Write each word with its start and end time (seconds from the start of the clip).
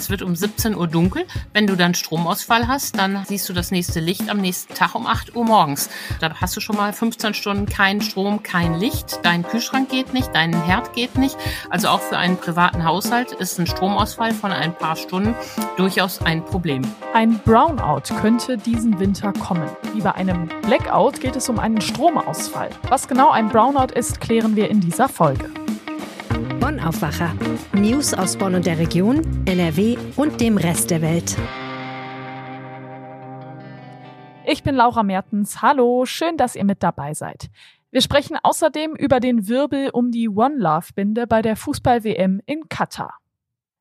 Es 0.00 0.08
wird 0.08 0.22
um 0.22 0.34
17 0.34 0.74
Uhr 0.74 0.88
dunkel. 0.88 1.26
Wenn 1.52 1.66
du 1.66 1.76
dann 1.76 1.92
Stromausfall 1.92 2.66
hast, 2.66 2.96
dann 2.96 3.22
siehst 3.26 3.46
du 3.50 3.52
das 3.52 3.70
nächste 3.70 4.00
Licht 4.00 4.30
am 4.30 4.38
nächsten 4.38 4.72
Tag 4.72 4.94
um 4.94 5.06
8 5.06 5.36
Uhr 5.36 5.44
morgens. 5.44 5.90
Da 6.20 6.32
hast 6.40 6.56
du 6.56 6.60
schon 6.62 6.76
mal 6.76 6.94
15 6.94 7.34
Stunden 7.34 7.66
keinen 7.66 8.00
Strom, 8.00 8.42
kein 8.42 8.80
Licht. 8.80 9.20
Dein 9.24 9.42
Kühlschrank 9.42 9.90
geht 9.90 10.14
nicht, 10.14 10.30
dein 10.32 10.54
Herd 10.64 10.94
geht 10.94 11.18
nicht. 11.18 11.36
Also 11.68 11.88
auch 11.88 12.00
für 12.00 12.16
einen 12.16 12.38
privaten 12.38 12.82
Haushalt 12.82 13.32
ist 13.32 13.60
ein 13.60 13.66
Stromausfall 13.66 14.32
von 14.32 14.52
ein 14.52 14.74
paar 14.74 14.96
Stunden 14.96 15.34
durchaus 15.76 16.22
ein 16.22 16.46
Problem. 16.46 16.80
Ein 17.12 17.38
Brownout 17.40 18.14
könnte 18.22 18.56
diesen 18.56 18.98
Winter 18.98 19.34
kommen. 19.34 19.68
Wie 19.92 20.00
bei 20.00 20.14
einem 20.14 20.48
Blackout 20.62 21.20
geht 21.20 21.36
es 21.36 21.50
um 21.50 21.58
einen 21.58 21.82
Stromausfall. 21.82 22.70
Was 22.88 23.06
genau 23.06 23.32
ein 23.32 23.50
Brownout 23.50 23.92
ist, 23.94 24.18
klären 24.22 24.56
wir 24.56 24.70
in 24.70 24.80
dieser 24.80 25.10
Folge. 25.10 25.50
Bonn 26.80 26.88
Aufwacher. 26.88 27.34
News 27.74 28.14
aus 28.14 28.36
Bonn 28.36 28.54
und 28.54 28.66
der 28.66 28.78
Region, 28.78 29.44
NRW 29.46 29.96
und 30.16 30.40
dem 30.40 30.56
Rest 30.56 30.90
der 30.90 31.02
Welt. 31.02 31.36
Ich 34.46 34.62
bin 34.62 34.74
Laura 34.74 35.02
Mertens. 35.02 35.62
Hallo, 35.62 36.06
schön, 36.06 36.36
dass 36.36 36.56
ihr 36.56 36.64
mit 36.64 36.82
dabei 36.82 37.14
seid. 37.14 37.50
Wir 37.90 38.00
sprechen 38.00 38.38
außerdem 38.42 38.94
über 38.96 39.20
den 39.20 39.48
Wirbel 39.48 39.90
um 39.90 40.10
die 40.10 40.28
One 40.28 40.56
Love 40.56 40.86
Binde 40.94 41.26
bei 41.26 41.42
der 41.42 41.56
Fußball-WM 41.56 42.40
in 42.46 42.68
Katar. 42.68 43.18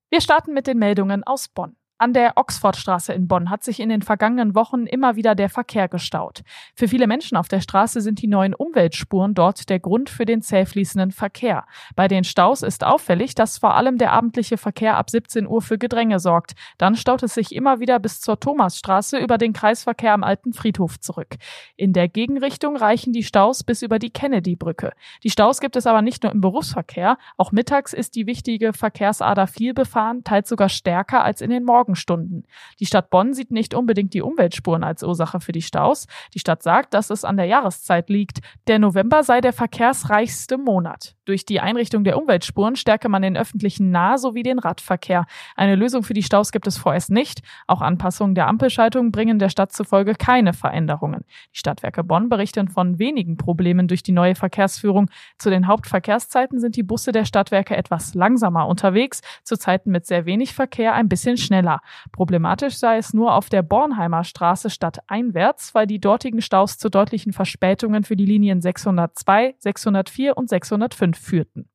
Wir 0.10 0.22
starten 0.22 0.54
mit 0.54 0.68
den 0.68 0.78
Meldungen 0.78 1.24
aus 1.24 1.48
Bonn. 1.48 1.76
An 2.02 2.14
der 2.14 2.38
Oxfordstraße 2.38 3.12
in 3.12 3.28
Bonn 3.28 3.50
hat 3.50 3.62
sich 3.62 3.82
in 3.82 3.90
den 3.90 4.02
vergangenen 4.02 4.56
Wochen 4.56 4.86
immer 4.86 5.18
wieder 5.18 5.36
der 5.36 5.50
Verkehr 5.50 5.90
gestaut. 5.90 6.44
Für 6.74 6.88
viele 6.88 7.08
Menschen 7.08 7.36
auf 7.36 7.50
der 7.50 7.60
Straße 7.60 8.00
sind 8.00 8.22
die 8.22 8.28
neuen 8.28 8.54
Umweltspuren 8.54 9.34
dort 9.34 9.68
der 9.68 9.82
Grund 9.82 10.10
für 10.10 10.24
den 10.24 10.42
zäh 10.42 10.66
fließenden 10.66 11.12
Verkehr. 11.12 11.66
Bei 11.98 12.08
den 12.08 12.24
Staus 12.24 12.62
ist 12.62 12.86
auffällig, 12.86 13.36
dass 13.36 13.58
vor 13.58 13.76
allem 13.76 13.98
der 13.98 14.14
abendliche 14.14 14.56
Verkehr 14.58 14.96
ab 14.96 15.10
17 15.10 15.46
Uhr 15.46 15.62
für 15.62 15.78
Gedränge 15.78 16.22
sorgt. 16.22 16.54
Dann 16.78 16.96
staut 16.96 17.22
es 17.22 17.34
sich 17.34 17.54
immer 17.54 17.82
wieder 17.82 18.00
bis 18.00 18.22
zur 18.22 18.40
Thomasstraße 18.40 19.18
über 19.18 19.38
den 19.38 19.52
Kreisverkehr 19.52 20.14
am 20.14 20.24
alten 20.24 20.54
Friedhof 20.54 21.02
zurück. 21.02 21.36
In 21.76 21.92
der 21.92 22.08
Gegenrichtung 22.08 22.78
reichen 22.78 23.12
die 23.12 23.24
Staus 23.24 23.66
bis 23.66 23.82
über 23.82 24.00
die 24.00 24.12
Kennedy-Brücke. 24.12 24.94
Die 25.26 25.32
Staus 25.32 25.60
gibt 25.60 25.76
es 25.76 25.86
aber 25.86 26.02
nicht 26.02 26.24
nur 26.24 26.32
im 26.32 26.40
Berufsverkehr. 26.40 27.18
Auch 27.36 27.52
mittags 27.52 27.92
ist 27.92 28.16
die 28.16 28.26
wichtige 28.26 28.72
Verkehrsader 28.72 29.48
viel 29.48 29.74
befahren, 29.74 30.24
teils 30.24 30.48
sogar 30.48 30.70
stärker 30.70 31.26
als 31.26 31.42
in 31.42 31.50
den 31.50 31.66
Morgen 31.66 31.89
Morgenstunden. 31.90 32.44
Die 32.80 32.86
Stadt 32.86 33.10
Bonn 33.10 33.34
sieht 33.34 33.52
nicht 33.52 33.74
unbedingt 33.74 34.14
die 34.14 34.22
Umweltspuren 34.22 34.84
als 34.84 35.04
Ursache 35.04 35.40
für 35.40 35.52
die 35.52 35.62
Staus. 35.62 36.08
Die 36.34 36.40
Stadt 36.40 36.62
sagt, 36.64 36.94
dass 36.94 37.10
es 37.10 37.26
an 37.26 37.38
der 37.38 37.48
Jahreszeit 37.48 38.10
liegt. 38.10 38.40
Der 38.68 38.80
November 38.80 39.24
sei 39.24 39.42
der 39.42 39.54
verkehrsreichste 39.54 40.58
Monat. 40.58 41.16
Durch 41.30 41.46
die 41.46 41.60
Einrichtung 41.60 42.04
der 42.04 42.18
Umweltspuren 42.18 42.76
stärke 42.76 43.08
man 43.08 43.22
den 43.22 43.38
öffentlichen 43.38 43.92
Nah- 43.92 44.18
sowie 44.18 44.42
den 44.42 44.58
Radverkehr. 44.58 45.28
Eine 45.56 45.76
Lösung 45.76 46.02
für 46.02 46.16
die 46.16 46.24
Staus 46.24 46.52
gibt 46.52 46.66
es 46.66 46.80
vorerst 46.80 47.12
nicht. 47.12 47.44
Auch 47.68 47.82
Anpassungen 47.82 48.34
der 48.34 48.48
Ampelschaltung 48.48 49.12
bringen 49.12 49.38
der 49.38 49.50
Stadt 49.50 49.72
zufolge 49.72 50.16
keine 50.16 50.54
Veränderungen. 50.54 51.26
Die 51.54 51.60
Stadtwerke 51.60 52.04
Bonn 52.04 52.30
berichten 52.30 52.68
von 52.68 52.98
wenigen 52.98 53.38
Problemen 53.38 53.88
durch 53.88 54.02
die 54.02 54.12
neue 54.12 54.34
Verkehrsführung. 54.34 55.12
Zu 55.38 55.52
den 55.52 55.68
Hauptverkehrszeiten 55.68 56.60
sind 56.60 56.76
die 56.76 56.82
Busse 56.82 57.12
der 57.12 57.26
Stadtwerke 57.26 57.78
etwas 57.78 58.16
langsamer 58.16 58.68
unterwegs, 58.68 59.22
zu 59.44 59.56
Zeiten 59.56 59.92
mit 59.92 60.08
sehr 60.08 60.26
wenig 60.26 60.56
Verkehr 60.56 60.96
ein 60.96 61.10
bisschen 61.10 61.38
schneller. 61.38 61.82
Problematisch 62.12 62.80
sei 62.80 62.98
es 62.98 63.14
nur 63.14 63.36
auf 63.36 63.50
der 63.50 63.62
Bornheimer 63.62 64.24
Straße 64.24 64.72
stadteinwärts, 64.72 65.76
weil 65.76 65.86
die 65.86 66.00
dortigen 66.00 66.42
Staus 66.42 66.80
zu 66.80 66.90
deutlichen 66.90 67.34
Verspätungen 67.34 68.04
für 68.04 68.16
die 68.16 68.26
Linien 68.26 68.62
602, 68.62 69.54
604 69.60 70.36
und 70.36 70.50
605 70.50 71.19
führten. 71.20 71.70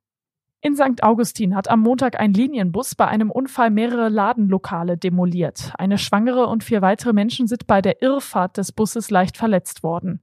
In 0.65 0.77
St. 0.77 1.03
Augustin 1.03 1.55
hat 1.55 1.69
am 1.69 1.81
Montag 1.81 2.19
ein 2.19 2.33
Linienbus 2.33 2.95
bei 2.95 3.07
einem 3.07 3.31
Unfall 3.31 3.69
mehrere 3.71 4.09
Ladenlokale 4.09 4.97
demoliert. 4.97 5.73
Eine 5.77 5.99
Schwangere 5.99 6.47
und 6.47 6.65
vier 6.65 6.81
weitere 6.81 7.13
Menschen 7.13 7.47
sind 7.47 7.67
bei 7.67 7.83
der 7.83 8.01
Irrfahrt 8.01 8.57
des 8.57 8.73
Busses 8.73 9.11
leicht 9.11 9.37
verletzt 9.37 9.83
worden. 9.83 10.23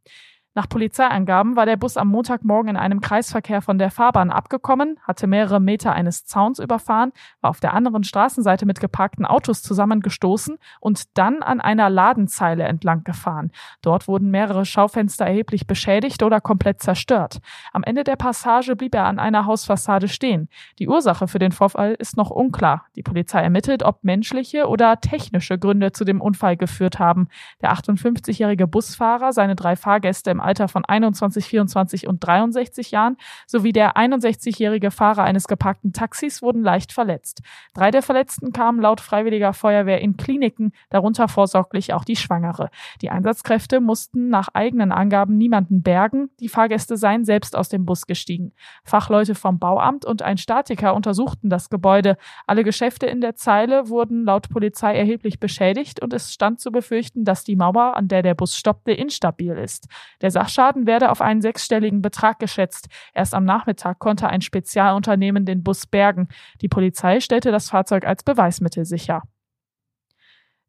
Nach 0.53 0.67
Polizeiangaben 0.67 1.55
war 1.55 1.65
der 1.65 1.77
Bus 1.77 1.95
am 1.95 2.09
Montagmorgen 2.09 2.71
in 2.71 2.75
einem 2.75 2.99
Kreisverkehr 2.99 3.61
von 3.61 3.77
der 3.77 3.89
Fahrbahn 3.89 4.31
abgekommen, 4.31 4.99
hatte 5.01 5.25
mehrere 5.25 5.61
Meter 5.61 5.93
eines 5.93 6.25
Zauns 6.25 6.59
überfahren, 6.59 7.13
war 7.39 7.51
auf 7.51 7.61
der 7.61 7.73
anderen 7.73 8.03
Straßenseite 8.03 8.65
mit 8.65 8.81
geparkten 8.81 9.25
Autos 9.25 9.61
zusammengestoßen 9.61 10.57
und 10.81 11.17
dann 11.17 11.41
an 11.41 11.61
einer 11.61 11.89
Ladenzeile 11.89 12.63
entlang 12.63 13.05
gefahren. 13.05 13.51
Dort 13.81 14.09
wurden 14.09 14.29
mehrere 14.29 14.65
Schaufenster 14.65 15.25
erheblich 15.25 15.67
beschädigt 15.67 16.21
oder 16.21 16.41
komplett 16.41 16.81
zerstört. 16.81 17.39
Am 17.71 17.83
Ende 17.83 18.03
der 18.03 18.17
Passage 18.17 18.75
blieb 18.75 18.93
er 18.93 19.05
an 19.05 19.19
einer 19.19 19.45
Hausfassade 19.45 20.09
stehen. 20.09 20.49
Die 20.79 20.89
Ursache 20.89 21.29
für 21.29 21.39
den 21.39 21.53
Vorfall 21.53 21.95
ist 21.97 22.17
noch 22.17 22.29
unklar. 22.29 22.87
Die 22.97 23.03
Polizei 23.03 23.39
ermittelt, 23.41 23.83
ob 23.83 24.03
menschliche 24.03 24.67
oder 24.67 24.99
technische 24.99 25.57
Gründe 25.57 25.93
zu 25.93 26.03
dem 26.03 26.19
Unfall 26.19 26.57
geführt 26.57 26.99
haben. 26.99 27.29
Der 27.61 27.71
58-jährige 27.71 28.67
Busfahrer, 28.67 29.31
seine 29.31 29.55
drei 29.55 29.77
Fahrgäste 29.77 30.29
im 30.29 30.40
Alter 30.41 30.67
von 30.67 30.85
21, 30.85 31.45
24 31.45 32.07
und 32.07 32.19
63 32.19 32.91
Jahren 32.91 33.17
sowie 33.47 33.71
der 33.71 33.95
61-jährige 33.95 34.91
Fahrer 34.91 35.23
eines 35.23 35.47
geparkten 35.47 35.93
Taxis 35.93 36.41
wurden 36.41 36.63
leicht 36.63 36.91
verletzt. 36.91 37.41
Drei 37.73 37.91
der 37.91 38.01
Verletzten 38.01 38.51
kamen 38.51 38.81
laut 38.81 39.01
Freiwilliger 39.01 39.53
Feuerwehr 39.53 40.01
in 40.01 40.17
Kliniken, 40.17 40.71
darunter 40.89 41.27
vorsorglich 41.27 41.93
auch 41.93 42.03
die 42.03 42.15
Schwangere. 42.15 42.69
Die 43.01 43.09
Einsatzkräfte 43.09 43.79
mussten 43.79 44.29
nach 44.29 44.49
eigenen 44.53 44.91
Angaben 44.91 45.37
niemanden 45.37 45.81
bergen, 45.83 46.29
die 46.39 46.49
Fahrgäste 46.49 46.97
seien 46.97 47.25
selbst 47.25 47.55
aus 47.55 47.69
dem 47.69 47.85
Bus 47.85 48.07
gestiegen. 48.07 48.53
Fachleute 48.83 49.35
vom 49.35 49.59
Bauamt 49.59 50.05
und 50.05 50.21
ein 50.21 50.37
Statiker 50.37 50.95
untersuchten 50.95 51.49
das 51.49 51.69
Gebäude. 51.69 52.17
Alle 52.47 52.63
Geschäfte 52.63 53.05
in 53.05 53.21
der 53.21 53.35
Zeile 53.35 53.89
wurden 53.89 54.25
laut 54.25 54.49
Polizei 54.49 54.95
erheblich 54.95 55.39
beschädigt 55.39 56.01
und 56.01 56.13
es 56.13 56.33
stand 56.33 56.59
zu 56.59 56.71
befürchten, 56.71 57.23
dass 57.23 57.43
die 57.43 57.55
Mauer, 57.55 57.95
an 57.95 58.07
der 58.07 58.21
der 58.21 58.33
Bus 58.33 58.55
stoppte, 58.55 58.91
instabil 58.91 59.53
ist. 59.53 59.87
Der 60.21 60.30
der 60.31 60.41
Sachschaden 60.41 60.87
werde 60.87 61.11
auf 61.11 61.21
einen 61.21 61.41
sechsstelligen 61.41 62.01
Betrag 62.01 62.39
geschätzt. 62.39 62.87
Erst 63.13 63.33
am 63.33 63.43
Nachmittag 63.43 63.99
konnte 63.99 64.29
ein 64.29 64.41
Spezialunternehmen 64.41 65.45
den 65.45 65.61
Bus 65.61 65.85
bergen. 65.85 66.29
Die 66.61 66.69
Polizei 66.69 67.19
stellte 67.19 67.51
das 67.51 67.69
Fahrzeug 67.69 68.05
als 68.05 68.23
Beweismittel 68.23 68.85
sicher. 68.85 69.23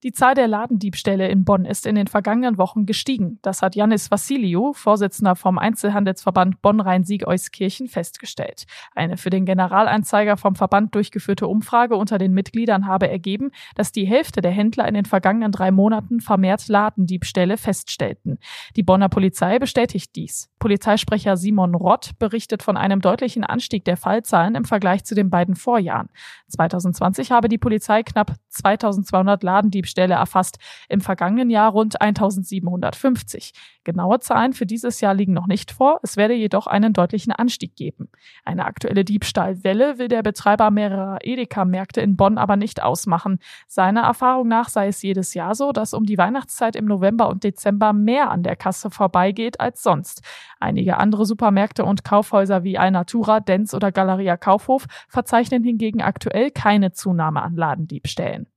Die 0.05 0.13
Zahl 0.13 0.35
der 0.35 0.49
Ladendiebstähle 0.49 1.29
in 1.29 1.45
Bonn 1.45 1.65
ist 1.65 1.87
in 1.87 1.95
den 1.95 2.09
vergangenen 2.09 2.59
Wochen 2.59 2.87
gestiegen. 2.87 3.39
Das 3.41 3.63
hat 3.63 3.77
Janis 3.77 4.11
Vassiliou, 4.11 4.73
Vorsitzender 4.73 5.37
vom 5.37 5.59
Einzelhandelsverband 5.59 6.61
Bonn-Rhein-Sieg-Euskirchen, 6.61 7.87
festgestellt. 7.87 8.67
Eine 8.97 9.17
für 9.17 9.31
den 9.31 9.47
Generalanzeiger 9.47 10.37
vom 10.37 10.57
Verband 10.57 10.97
durchgeführte 10.97 11.47
Umfrage 11.47 11.95
unter 11.95 12.19
den 12.19 12.33
Mitgliedern 12.33 12.87
habe 12.87 13.09
ergeben, 13.09 13.53
dass 13.77 13.93
die 13.93 14.05
Hälfte 14.05 14.41
der 14.41 14.51
Händler 14.51 14.89
in 14.89 14.95
den 14.95 15.05
vergangenen 15.05 15.53
drei 15.53 15.71
Monaten 15.71 16.21
vermehrt 16.21 16.67
Ladendiebstähle 16.67 17.57
feststellten. 17.57 18.41
Die 18.75 18.83
Bonner 18.83 19.09
Polizei 19.09 19.61
bestätigt 19.61 20.17
dies. 20.17 20.51
Polizeisprecher 20.59 21.37
Simon 21.37 21.77
Rott 21.77 22.19
berichtet 22.19 22.65
von 22.65 22.77
einem 22.77 23.01
deutlichen 23.01 23.45
Anstieg 23.45 23.85
der 23.85 23.97
Fallzahlen 23.97 24.57
im 24.57 24.65
Vergleich 24.65 25.05
zu 25.05 25.15
den 25.15 25.31
beiden 25.31 25.55
Vorjahren. 25.55 26.09
2020 26.49 27.31
habe 27.31 27.49
die 27.49 27.59
Polizei 27.59 28.03
knapp 28.03 28.35
2200 28.49 29.45
Ladendiebstähle 29.45 29.92
Stelle 29.93 30.15
erfasst, 30.15 30.59
im 30.89 31.01
vergangenen 31.01 31.51
Jahr 31.51 31.71
rund 31.71 32.01
1750. 32.01 33.53
Genaue 33.85 34.19
Zahlen 34.21 34.53
für 34.53 34.67
dieses 34.67 35.01
Jahr 35.01 35.15
liegen 35.15 35.33
noch 35.33 35.47
nicht 35.47 35.73
vor, 35.73 36.01
es 36.03 36.17
werde 36.17 36.35
jedoch 36.35 36.67
einen 36.67 36.93
deutlichen 36.93 37.33
Anstieg 37.33 37.77
geben. 37.77 38.09
Eine 38.45 38.65
aktuelle 38.65 39.05
Diebstahlwelle 39.05 39.99
will 39.99 40.09
der 40.09 40.23
Betreiber 40.23 40.71
mehrerer 40.71 41.19
Edeka-Märkte 41.23 42.01
in 42.01 42.17
Bonn 42.17 42.39
aber 42.39 42.57
nicht 42.57 42.83
ausmachen. 42.83 43.39
Seiner 43.69 44.03
Erfahrung 44.03 44.49
nach 44.49 44.69
sei 44.69 44.89
es 44.89 45.03
jedes 45.03 45.35
Jahr 45.35 45.55
so, 45.55 45.73
dass 45.73 45.95
um 45.95 46.05
die 46.05 46.19
Weihnachtszeit 46.19 46.77
im 46.77 46.87
November 46.87 47.29
und 47.29 47.45
Dezember 47.45 47.93
mehr 47.93 48.31
an 48.31 48.43
der 48.43 48.57
Kasse 48.57 48.91
vorbeigeht 48.91 49.61
als 49.61 49.83
sonst. 49.83 50.23
Einige 50.61 50.99
andere 50.99 51.27
Supermärkte 51.27 51.85
und 51.85 52.05
Kaufhäuser 52.05 52.65
wie 52.65 52.79
Alnatura, 52.79 53.41
Dens 53.41 53.75
oder 53.75 53.93
Galeria 53.93 54.37
Kaufhof 54.37 54.87
verzeichnen 55.09 55.65
hingegen 55.65 56.03
aktuell 56.03 56.51
keine 56.51 56.93
Zunahme 56.93 57.43
an 57.43 57.57
Ladendiebstählen. 57.57 58.52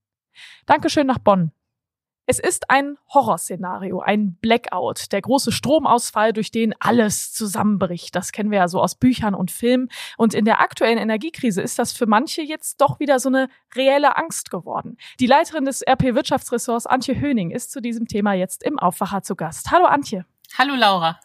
Dankeschön 0.65 1.07
nach 1.07 1.19
Bonn. 1.19 1.51
Es 2.27 2.39
ist 2.39 2.71
ein 2.71 2.97
Horrorszenario, 3.13 3.99
ein 3.99 4.35
Blackout, 4.41 5.11
der 5.11 5.21
große 5.21 5.51
Stromausfall, 5.51 6.33
durch 6.33 6.49
den 6.49 6.73
alles 6.79 7.31
zusammenbricht. 7.33 8.15
Das 8.15 8.31
kennen 8.31 8.49
wir 8.49 8.57
ja 8.59 8.67
so 8.67 8.81
aus 8.81 8.95
Büchern 8.95 9.35
und 9.35 9.51
Filmen. 9.51 9.89
Und 10.17 10.33
in 10.33 10.43
der 10.43 10.59
aktuellen 10.59 10.97
Energiekrise 10.97 11.61
ist 11.61 11.77
das 11.77 11.93
für 11.93 12.07
manche 12.07 12.41
jetzt 12.41 12.81
doch 12.81 12.99
wieder 12.99 13.19
so 13.19 13.29
eine 13.29 13.47
reelle 13.75 14.17
Angst 14.17 14.49
geworden. 14.49 14.97
Die 15.19 15.27
Leiterin 15.27 15.65
des 15.65 15.83
RP 15.87 16.15
Wirtschaftsressorts, 16.15 16.87
Antje 16.87 17.19
Höning, 17.19 17.51
ist 17.51 17.71
zu 17.71 17.79
diesem 17.79 18.07
Thema 18.07 18.33
jetzt 18.33 18.63
im 18.63 18.79
Aufwacher 18.79 19.21
zu 19.21 19.35
Gast. 19.35 19.69
Hallo 19.69 19.85
Antje. 19.85 20.25
Hallo 20.57 20.73
Laura. 20.73 21.19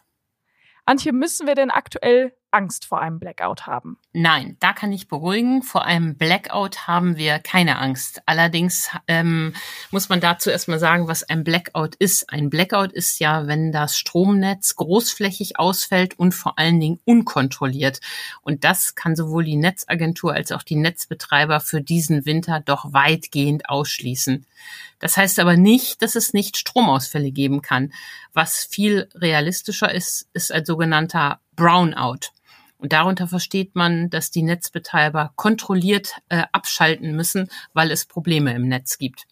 Antje, 0.85 1.13
müssen 1.13 1.47
wir 1.47 1.55
denn 1.55 1.71
aktuell 1.71 2.35
Angst 2.51 2.85
vor 2.85 3.01
einem 3.01 3.19
Blackout 3.19 3.65
haben. 3.65 3.97
Nein, 4.13 4.57
da 4.59 4.73
kann 4.73 4.91
ich 4.91 5.07
beruhigen. 5.07 5.63
Vor 5.63 5.85
einem 5.85 6.17
Blackout 6.17 6.87
haben 6.87 7.17
wir 7.17 7.39
keine 7.39 7.79
Angst. 7.79 8.21
Allerdings 8.25 8.89
ähm, 9.07 9.53
muss 9.89 10.09
man 10.09 10.19
dazu 10.19 10.49
erstmal 10.49 10.79
sagen, 10.79 11.07
was 11.07 11.23
ein 11.23 11.43
Blackout 11.43 11.95
ist. 11.95 12.29
Ein 12.29 12.49
Blackout 12.49 12.91
ist 12.91 13.19
ja, 13.19 13.47
wenn 13.47 13.71
das 13.71 13.97
Stromnetz 13.97 14.75
großflächig 14.75 15.59
ausfällt 15.59 16.19
und 16.19 16.33
vor 16.33 16.59
allen 16.59 16.79
Dingen 16.79 16.99
unkontrolliert. 17.05 18.01
Und 18.41 18.63
das 18.63 18.95
kann 18.95 19.15
sowohl 19.15 19.45
die 19.45 19.55
Netzagentur 19.55 20.33
als 20.33 20.51
auch 20.51 20.63
die 20.63 20.75
Netzbetreiber 20.75 21.59
für 21.59 21.81
diesen 21.81 22.25
Winter 22.25 22.59
doch 22.59 22.93
weitgehend 22.93 23.69
ausschließen. 23.69 24.45
Das 24.99 25.17
heißt 25.17 25.39
aber 25.39 25.57
nicht, 25.57 26.01
dass 26.01 26.15
es 26.15 26.33
nicht 26.33 26.57
Stromausfälle 26.57 27.31
geben 27.31 27.61
kann. 27.61 27.91
Was 28.33 28.63
viel 28.63 29.09
realistischer 29.15 29.93
ist, 29.93 30.29
ist 30.33 30.51
ein 30.51 30.63
sogenannter 30.63 31.39
Brownout. 31.55 32.31
Und 32.81 32.93
darunter 32.93 33.27
versteht 33.27 33.75
man, 33.75 34.09
dass 34.09 34.31
die 34.31 34.41
Netzbetreiber 34.41 35.33
kontrolliert 35.35 36.15
äh, 36.29 36.43
abschalten 36.51 37.15
müssen, 37.15 37.47
weil 37.73 37.91
es 37.91 38.05
Probleme 38.05 38.55
im 38.55 38.67
Netz 38.67 38.97
gibt. 38.97 39.27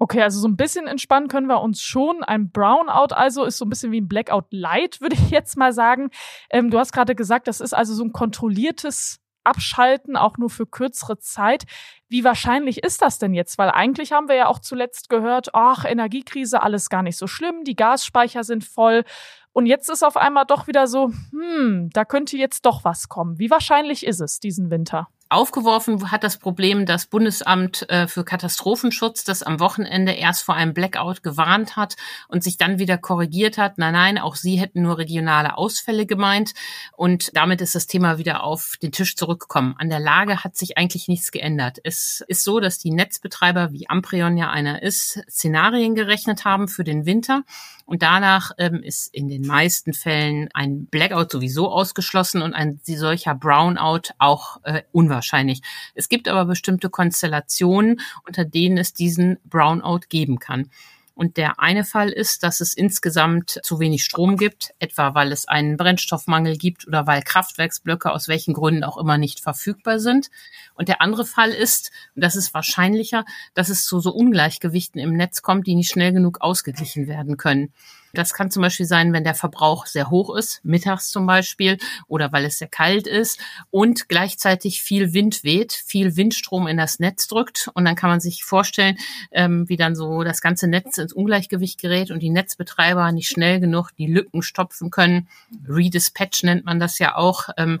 Okay, 0.00 0.20
also 0.20 0.40
so 0.40 0.48
ein 0.48 0.56
bisschen 0.56 0.88
entspannen 0.88 1.28
können 1.28 1.46
wir 1.46 1.60
uns 1.60 1.80
schon. 1.80 2.24
Ein 2.24 2.50
Brownout 2.50 3.14
also 3.14 3.44
ist 3.44 3.58
so 3.58 3.64
ein 3.64 3.68
bisschen 3.68 3.92
wie 3.92 4.00
ein 4.00 4.08
Blackout 4.08 4.46
Light, 4.50 5.00
würde 5.00 5.14
ich 5.14 5.30
jetzt 5.30 5.56
mal 5.56 5.72
sagen. 5.72 6.10
Ähm, 6.50 6.70
du 6.70 6.78
hast 6.80 6.92
gerade 6.92 7.14
gesagt, 7.14 7.46
das 7.46 7.60
ist 7.60 7.72
also 7.72 7.94
so 7.94 8.02
ein 8.02 8.12
kontrolliertes 8.12 9.21
Abschalten, 9.44 10.16
auch 10.16 10.38
nur 10.38 10.50
für 10.50 10.66
kürzere 10.66 11.18
Zeit. 11.18 11.64
Wie 12.08 12.24
wahrscheinlich 12.24 12.82
ist 12.82 13.02
das 13.02 13.18
denn 13.18 13.34
jetzt? 13.34 13.58
Weil 13.58 13.70
eigentlich 13.70 14.12
haben 14.12 14.28
wir 14.28 14.36
ja 14.36 14.46
auch 14.46 14.58
zuletzt 14.58 15.08
gehört, 15.08 15.54
ach, 15.54 15.84
Energiekrise, 15.84 16.62
alles 16.62 16.88
gar 16.88 17.02
nicht 17.02 17.16
so 17.16 17.26
schlimm, 17.26 17.64
die 17.64 17.76
Gasspeicher 17.76 18.44
sind 18.44 18.64
voll. 18.64 19.04
Und 19.52 19.66
jetzt 19.66 19.90
ist 19.90 20.02
auf 20.02 20.16
einmal 20.16 20.46
doch 20.46 20.66
wieder 20.66 20.86
so, 20.86 21.12
hm, 21.30 21.90
da 21.92 22.04
könnte 22.04 22.36
jetzt 22.36 22.64
doch 22.64 22.84
was 22.84 23.08
kommen. 23.08 23.38
Wie 23.38 23.50
wahrscheinlich 23.50 24.06
ist 24.06 24.20
es 24.20 24.40
diesen 24.40 24.70
Winter? 24.70 25.08
Aufgeworfen 25.32 26.10
hat 26.10 26.24
das 26.24 26.36
Problem 26.36 26.84
das 26.84 27.06
Bundesamt 27.06 27.88
äh, 27.88 28.06
für 28.06 28.22
Katastrophenschutz, 28.22 29.24
das 29.24 29.42
am 29.42 29.60
Wochenende 29.60 30.12
erst 30.12 30.42
vor 30.42 30.54
einem 30.54 30.74
Blackout 30.74 31.22
gewarnt 31.22 31.74
hat 31.74 31.96
und 32.28 32.44
sich 32.44 32.58
dann 32.58 32.78
wieder 32.78 32.98
korrigiert 32.98 33.56
hat. 33.56 33.78
Nein, 33.78 33.94
nein, 33.94 34.18
auch 34.18 34.36
sie 34.36 34.56
hätten 34.56 34.82
nur 34.82 34.98
regionale 34.98 35.56
Ausfälle 35.56 36.04
gemeint. 36.04 36.52
Und 36.94 37.34
damit 37.34 37.62
ist 37.62 37.74
das 37.74 37.86
Thema 37.86 38.18
wieder 38.18 38.44
auf 38.44 38.74
den 38.82 38.92
Tisch 38.92 39.16
zurückgekommen. 39.16 39.74
An 39.78 39.88
der 39.88 40.00
Lage 40.00 40.44
hat 40.44 40.54
sich 40.56 40.76
eigentlich 40.76 41.08
nichts 41.08 41.30
geändert. 41.30 41.78
Es 41.82 42.22
ist 42.28 42.44
so, 42.44 42.60
dass 42.60 42.78
die 42.78 42.90
Netzbetreiber, 42.90 43.72
wie 43.72 43.88
Amprion 43.88 44.36
ja 44.36 44.50
einer 44.50 44.82
ist, 44.82 45.22
Szenarien 45.30 45.94
gerechnet 45.94 46.44
haben 46.44 46.68
für 46.68 46.84
den 46.84 47.06
Winter. 47.06 47.42
Und 47.86 48.02
danach 48.02 48.52
ähm, 48.58 48.82
ist 48.82 49.12
in 49.12 49.28
den 49.28 49.46
meisten 49.46 49.92
Fällen 49.92 50.48
ein 50.54 50.86
Blackout 50.86 51.32
sowieso 51.32 51.70
ausgeschlossen 51.70 52.42
und 52.42 52.54
ein 52.54 52.80
solcher 52.84 53.34
Brownout 53.34 54.12
auch 54.18 54.58
äh, 54.64 54.82
unwahrscheinlich 54.92 55.21
unwahrscheinlich. 55.22 55.62
Es 55.94 56.08
gibt 56.08 56.28
aber 56.28 56.44
bestimmte 56.44 56.90
Konstellationen, 56.90 58.00
unter 58.26 58.44
denen 58.44 58.76
es 58.76 58.92
diesen 58.92 59.38
Brownout 59.44 60.00
geben 60.08 60.38
kann. 60.38 60.70
Und 61.14 61.36
der 61.36 61.60
eine 61.60 61.84
Fall 61.84 62.08
ist, 62.08 62.42
dass 62.42 62.60
es 62.60 62.72
insgesamt 62.72 63.60
zu 63.62 63.78
wenig 63.78 64.02
Strom 64.02 64.38
gibt, 64.38 64.72
etwa 64.78 65.14
weil 65.14 65.30
es 65.30 65.46
einen 65.46 65.76
Brennstoffmangel 65.76 66.56
gibt 66.56 66.88
oder 66.88 67.06
weil 67.06 67.22
Kraftwerksblöcke 67.22 68.10
aus 68.10 68.28
welchen 68.28 68.54
Gründen 68.54 68.82
auch 68.82 68.96
immer 68.96 69.18
nicht 69.18 69.40
verfügbar 69.40 69.98
sind. 69.98 70.30
Und 70.74 70.88
der 70.88 71.02
andere 71.02 71.26
Fall 71.26 71.50
ist, 71.50 71.92
und 72.16 72.24
das 72.24 72.34
ist 72.34 72.54
wahrscheinlicher, 72.54 73.24
dass 73.52 73.68
es 73.68 73.84
zu 73.84 74.00
so 74.00 74.10
Ungleichgewichten 74.10 75.00
im 75.00 75.12
Netz 75.12 75.42
kommt, 75.42 75.66
die 75.66 75.74
nicht 75.74 75.90
schnell 75.90 76.12
genug 76.12 76.40
ausgeglichen 76.40 77.06
werden 77.06 77.36
können. 77.36 77.72
Das 78.12 78.34
kann 78.34 78.50
zum 78.50 78.62
Beispiel 78.62 78.86
sein, 78.86 79.12
wenn 79.12 79.24
der 79.24 79.34
Verbrauch 79.34 79.86
sehr 79.86 80.10
hoch 80.10 80.36
ist, 80.36 80.60
mittags 80.64 81.10
zum 81.10 81.26
Beispiel, 81.26 81.78
oder 82.08 82.32
weil 82.32 82.44
es 82.44 82.58
sehr 82.58 82.68
kalt 82.68 83.06
ist 83.06 83.40
und 83.70 84.08
gleichzeitig 84.08 84.82
viel 84.82 85.14
Wind 85.14 85.44
weht, 85.44 85.72
viel 85.72 86.16
Windstrom 86.16 86.66
in 86.66 86.76
das 86.76 86.98
Netz 86.98 87.26
drückt. 87.26 87.70
Und 87.74 87.84
dann 87.84 87.96
kann 87.96 88.10
man 88.10 88.20
sich 88.20 88.44
vorstellen, 88.44 88.98
ähm, 89.30 89.68
wie 89.68 89.76
dann 89.76 89.96
so 89.96 90.24
das 90.24 90.40
ganze 90.40 90.68
Netz 90.68 90.98
ins 90.98 91.12
Ungleichgewicht 91.12 91.80
gerät 91.80 92.10
und 92.10 92.20
die 92.20 92.30
Netzbetreiber 92.30 93.12
nicht 93.12 93.28
schnell 93.28 93.60
genug 93.60 93.90
die 93.96 94.06
Lücken 94.06 94.42
stopfen 94.42 94.90
können. 94.90 95.28
Redispatch 95.68 96.42
nennt 96.42 96.64
man 96.64 96.80
das 96.80 96.98
ja 96.98 97.16
auch, 97.16 97.48
ähm, 97.56 97.80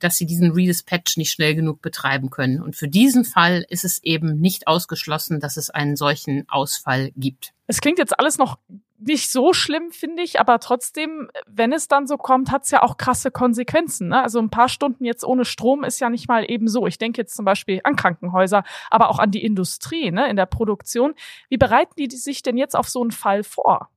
dass 0.00 0.16
sie 0.16 0.26
diesen 0.26 0.52
Redispatch 0.52 1.16
nicht 1.16 1.30
schnell 1.30 1.54
genug 1.54 1.82
betreiben 1.82 2.30
können. 2.30 2.60
Und 2.60 2.76
für 2.76 2.88
diesen 2.88 3.24
Fall 3.24 3.64
ist 3.68 3.84
es 3.84 4.02
eben 4.02 4.40
nicht 4.40 4.66
ausgeschlossen, 4.66 5.40
dass 5.40 5.56
es 5.56 5.70
einen 5.70 5.96
solchen 5.96 6.48
Ausfall 6.48 7.12
gibt. 7.16 7.52
Es 7.66 7.80
klingt 7.80 7.98
jetzt 7.98 8.18
alles 8.18 8.38
noch 8.38 8.58
nicht 8.98 9.30
so 9.30 9.52
schlimm, 9.52 9.90
finde 9.90 10.22
ich, 10.22 10.40
aber 10.40 10.58
trotzdem, 10.58 11.30
wenn 11.46 11.72
es 11.72 11.88
dann 11.88 12.06
so 12.06 12.16
kommt, 12.16 12.50
hat 12.50 12.64
es 12.64 12.70
ja 12.70 12.82
auch 12.82 12.96
krasse 12.96 13.30
Konsequenzen. 13.30 14.08
Ne? 14.08 14.22
Also 14.22 14.38
ein 14.38 14.50
paar 14.50 14.68
Stunden 14.68 15.04
jetzt 15.04 15.24
ohne 15.24 15.44
Strom 15.44 15.84
ist 15.84 16.00
ja 16.00 16.10
nicht 16.10 16.28
mal 16.28 16.50
eben 16.50 16.68
so. 16.68 16.86
Ich 16.86 16.98
denke 16.98 17.20
jetzt 17.20 17.36
zum 17.36 17.44
Beispiel 17.44 17.80
an 17.84 17.96
Krankenhäuser, 17.96 18.64
aber 18.90 19.10
auch 19.10 19.18
an 19.18 19.30
die 19.30 19.44
Industrie 19.44 20.10
ne, 20.10 20.28
in 20.28 20.36
der 20.36 20.46
Produktion. 20.46 21.14
Wie 21.48 21.58
bereiten 21.58 21.94
die 21.96 22.08
sich 22.14 22.42
denn 22.42 22.56
jetzt 22.56 22.76
auf 22.76 22.88
so 22.88 23.00
einen 23.00 23.12
Fall 23.12 23.44
vor? 23.44 23.90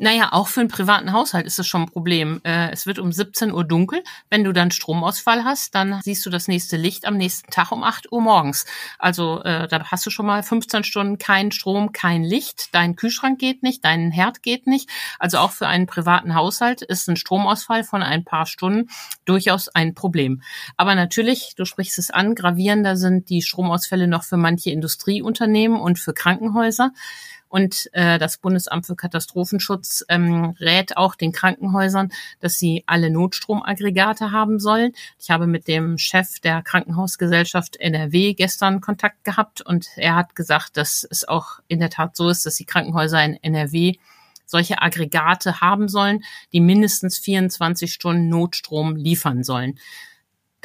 Naja, 0.00 0.28
auch 0.30 0.46
für 0.46 0.60
einen 0.60 0.68
privaten 0.68 1.12
Haushalt 1.12 1.44
ist 1.44 1.58
es 1.58 1.66
schon 1.66 1.82
ein 1.82 1.90
Problem. 1.90 2.40
Äh, 2.44 2.70
es 2.70 2.86
wird 2.86 3.00
um 3.00 3.10
17 3.10 3.52
Uhr 3.52 3.64
dunkel. 3.64 4.04
Wenn 4.30 4.44
du 4.44 4.52
dann 4.52 4.70
Stromausfall 4.70 5.42
hast, 5.42 5.74
dann 5.74 6.00
siehst 6.04 6.24
du 6.24 6.30
das 6.30 6.46
nächste 6.46 6.76
Licht 6.76 7.04
am 7.04 7.16
nächsten 7.16 7.50
Tag 7.50 7.72
um 7.72 7.82
8 7.82 8.12
Uhr 8.12 8.20
morgens. 8.20 8.64
Also 9.00 9.42
äh, 9.42 9.66
da 9.66 9.82
hast 9.90 10.06
du 10.06 10.10
schon 10.10 10.26
mal 10.26 10.44
15 10.44 10.84
Stunden 10.84 11.18
kein 11.18 11.50
Strom, 11.50 11.90
kein 11.90 12.22
Licht. 12.22 12.68
Dein 12.72 12.94
Kühlschrank 12.94 13.40
geht 13.40 13.64
nicht, 13.64 13.84
dein 13.84 14.12
Herd 14.12 14.44
geht 14.44 14.68
nicht. 14.68 14.88
Also 15.18 15.38
auch 15.38 15.50
für 15.50 15.66
einen 15.66 15.86
privaten 15.86 16.36
Haushalt 16.36 16.82
ist 16.82 17.08
ein 17.08 17.16
Stromausfall 17.16 17.82
von 17.82 18.04
ein 18.04 18.24
paar 18.24 18.46
Stunden 18.46 18.90
durchaus 19.24 19.68
ein 19.68 19.94
Problem. 19.94 20.42
Aber 20.76 20.94
natürlich, 20.94 21.54
du 21.56 21.64
sprichst 21.64 21.98
es 21.98 22.12
an, 22.12 22.36
gravierender 22.36 22.96
sind 22.96 23.30
die 23.30 23.42
Stromausfälle 23.42 24.06
noch 24.06 24.22
für 24.22 24.36
manche 24.36 24.70
Industrieunternehmen 24.70 25.80
und 25.80 25.98
für 25.98 26.14
Krankenhäuser. 26.14 26.92
Und 27.48 27.88
äh, 27.92 28.18
das 28.18 28.38
Bundesamt 28.38 28.86
für 28.86 28.96
Katastrophenschutz 28.96 30.04
ähm, 30.08 30.54
rät 30.60 30.96
auch 30.96 31.14
den 31.14 31.32
Krankenhäusern, 31.32 32.10
dass 32.40 32.58
sie 32.58 32.84
alle 32.86 33.10
Notstromaggregate 33.10 34.30
haben 34.32 34.58
sollen. 34.58 34.92
Ich 35.18 35.30
habe 35.30 35.46
mit 35.46 35.66
dem 35.68 35.98
Chef 35.98 36.40
der 36.40 36.62
Krankenhausgesellschaft 36.62 37.76
NRW 37.76 38.34
gestern 38.34 38.80
Kontakt 38.80 39.24
gehabt 39.24 39.62
und 39.62 39.88
er 39.96 40.14
hat 40.14 40.34
gesagt, 40.34 40.76
dass 40.76 41.06
es 41.10 41.26
auch 41.26 41.60
in 41.68 41.80
der 41.80 41.90
Tat 41.90 42.16
so 42.16 42.28
ist, 42.28 42.44
dass 42.46 42.56
die 42.56 42.64
Krankenhäuser 42.66 43.24
in 43.24 43.42
NRW 43.42 43.94
solche 44.44 44.80
Aggregate 44.80 45.60
haben 45.60 45.88
sollen, 45.88 46.24
die 46.52 46.60
mindestens 46.60 47.18
24 47.18 47.92
Stunden 47.92 48.28
Notstrom 48.28 48.96
liefern 48.96 49.44
sollen 49.44 49.78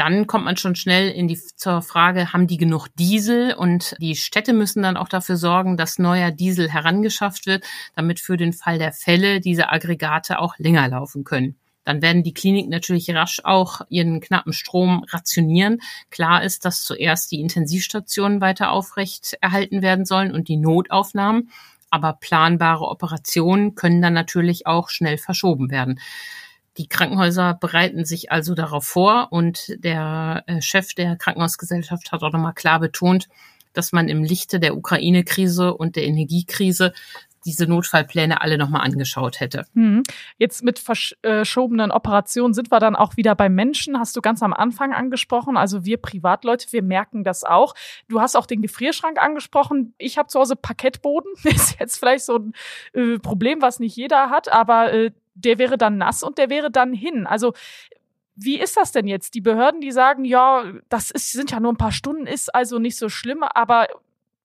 dann 0.04 0.28
kommt 0.28 0.44
man 0.44 0.58
schon 0.58 0.76
schnell 0.76 1.10
in 1.12 1.30
die 1.30 1.38
zur 1.38 1.82
Frage, 1.82 2.34
haben 2.34 2.46
die 2.46 2.58
genug 2.58 2.90
Diesel? 3.00 3.54
Und 3.54 3.96
die 4.00 4.18
Städte 4.18 4.52
müssen 4.52 4.84
dann 4.84 4.98
auch 4.98 5.08
dafür 5.08 5.38
sorgen, 5.38 5.78
dass 5.78 5.98
neuer 5.98 6.30
Diesel 6.30 6.70
herangeschafft 6.70 7.46
wird, 7.46 7.64
damit 7.96 8.20
für 8.20 8.36
den 8.36 8.52
Fall 8.52 8.78
der 8.78 8.92
Fälle 8.92 9.40
diese 9.40 9.70
Aggregate 9.72 10.40
auch 10.40 10.58
länger 10.58 10.90
laufen 10.90 11.24
können. 11.24 11.56
Dann 11.86 12.02
werden 12.02 12.22
die 12.22 12.34
Kliniken 12.34 12.70
natürlich 12.70 13.10
rasch 13.16 13.40
auch 13.46 13.80
ihren 13.88 14.20
knappen 14.20 14.52
Strom 14.52 15.06
rationieren. 15.08 15.80
Klar 16.12 16.44
ist, 16.44 16.66
dass 16.66 16.84
zuerst 16.84 17.32
die 17.32 17.40
Intensivstationen 17.40 18.42
weiter 18.42 18.72
aufrecht 18.72 19.38
erhalten 19.40 19.82
werden 19.82 20.04
sollen 20.04 20.34
und 20.34 20.50
die 20.50 20.58
Notaufnahmen. 20.58 21.50
Aber 21.90 22.18
planbare 22.20 22.90
Operationen 22.90 23.76
können 23.76 24.02
dann 24.02 24.14
natürlich 24.14 24.68
auch 24.68 24.90
schnell 24.90 25.18
verschoben 25.18 25.72
werden. 25.72 26.02
Die 26.78 26.88
Krankenhäuser 26.88 27.54
bereiten 27.54 28.04
sich 28.06 28.32
also 28.32 28.56
darauf 28.56 28.86
vor 28.86 29.28
und 29.32 29.76
der 29.78 30.44
äh, 30.48 30.62
Chef 30.62 30.94
der 30.96 31.16
Krankenhausgesellschaft 31.16 32.12
hat 32.12 32.24
auch 32.24 32.32
nochmal 32.32 32.54
klar 32.54 32.80
betont, 32.80 33.28
dass 33.74 33.92
man 33.92 34.08
im 34.08 34.24
Lichte 34.24 34.60
der 34.60 34.76
Ukraine-Krise 34.76 35.74
und 35.74 35.96
der 35.96 36.06
Energiekrise 36.06 36.94
diese 37.46 37.68
Notfallpläne 37.68 38.42
alle 38.42 38.58
nochmal 38.58 38.82
angeschaut 38.82 39.40
hätte. 39.40 39.66
Hm. 39.74 40.04
Jetzt 40.38 40.64
mit 40.64 40.80
verschobenen 40.80 41.92
Operationen 41.92 42.54
sind 42.54 42.72
wir 42.72 42.80
dann 42.80 42.96
auch 42.96 43.18
wieder 43.18 43.36
bei 43.36 43.50
Menschen, 43.50 44.00
hast 44.00 44.16
du 44.16 44.22
ganz 44.22 44.42
am 44.42 44.54
Anfang 44.54 44.94
angesprochen. 44.94 45.58
Also 45.58 45.86
wir 45.86 45.98
Privatleute, 45.98 46.72
wir 46.72 46.84
merken 46.84 47.24
das 47.24 47.44
auch. 47.44 47.74
Du 48.08 48.22
hast 48.22 48.36
auch 48.36 48.46
den 48.46 48.62
Gefrierschrank 48.62 49.22
angesprochen. 49.22 49.94
Ich 49.98 50.18
habe 50.18 50.30
zu 50.30 50.40
Hause 50.40 50.56
Parkettboden. 50.56 51.32
ist 51.44 51.80
jetzt 51.80 51.98
vielleicht 51.98 52.26
so 52.26 52.38
ein 52.38 52.54
äh, 52.94 53.20
Problem, 53.20 53.62
was 53.62 53.80
nicht 53.80 53.96
jeder 53.96 54.30
hat, 54.30 54.52
aber 54.52 54.94
äh, 54.94 55.12
der 55.36 55.58
wäre 55.58 55.78
dann 55.78 55.98
nass 55.98 56.24
und 56.24 56.38
der 56.38 56.50
wäre 56.50 56.72
dann 56.72 56.94
hin. 56.94 57.26
Also 57.28 57.54
wie 58.36 58.60
ist 58.60 58.78
das 58.78 58.92
denn 58.92 59.08
jetzt? 59.08 59.36
Die 59.36 59.42
Behörden, 59.42 59.82
die 59.82 59.92
sagen, 59.92 60.26
ja, 60.26 60.66
das 60.90 61.12
ist, 61.12 61.32
sind 61.32 61.52
ja 61.52 61.60
nur 61.60 61.72
ein 61.72 61.78
paar 61.78 61.92
Stunden, 61.92 62.26
ist 62.26 62.54
also 62.54 62.80
nicht 62.80 62.98
so 62.98 63.10
schlimm, 63.10 63.44
aber 63.44 63.88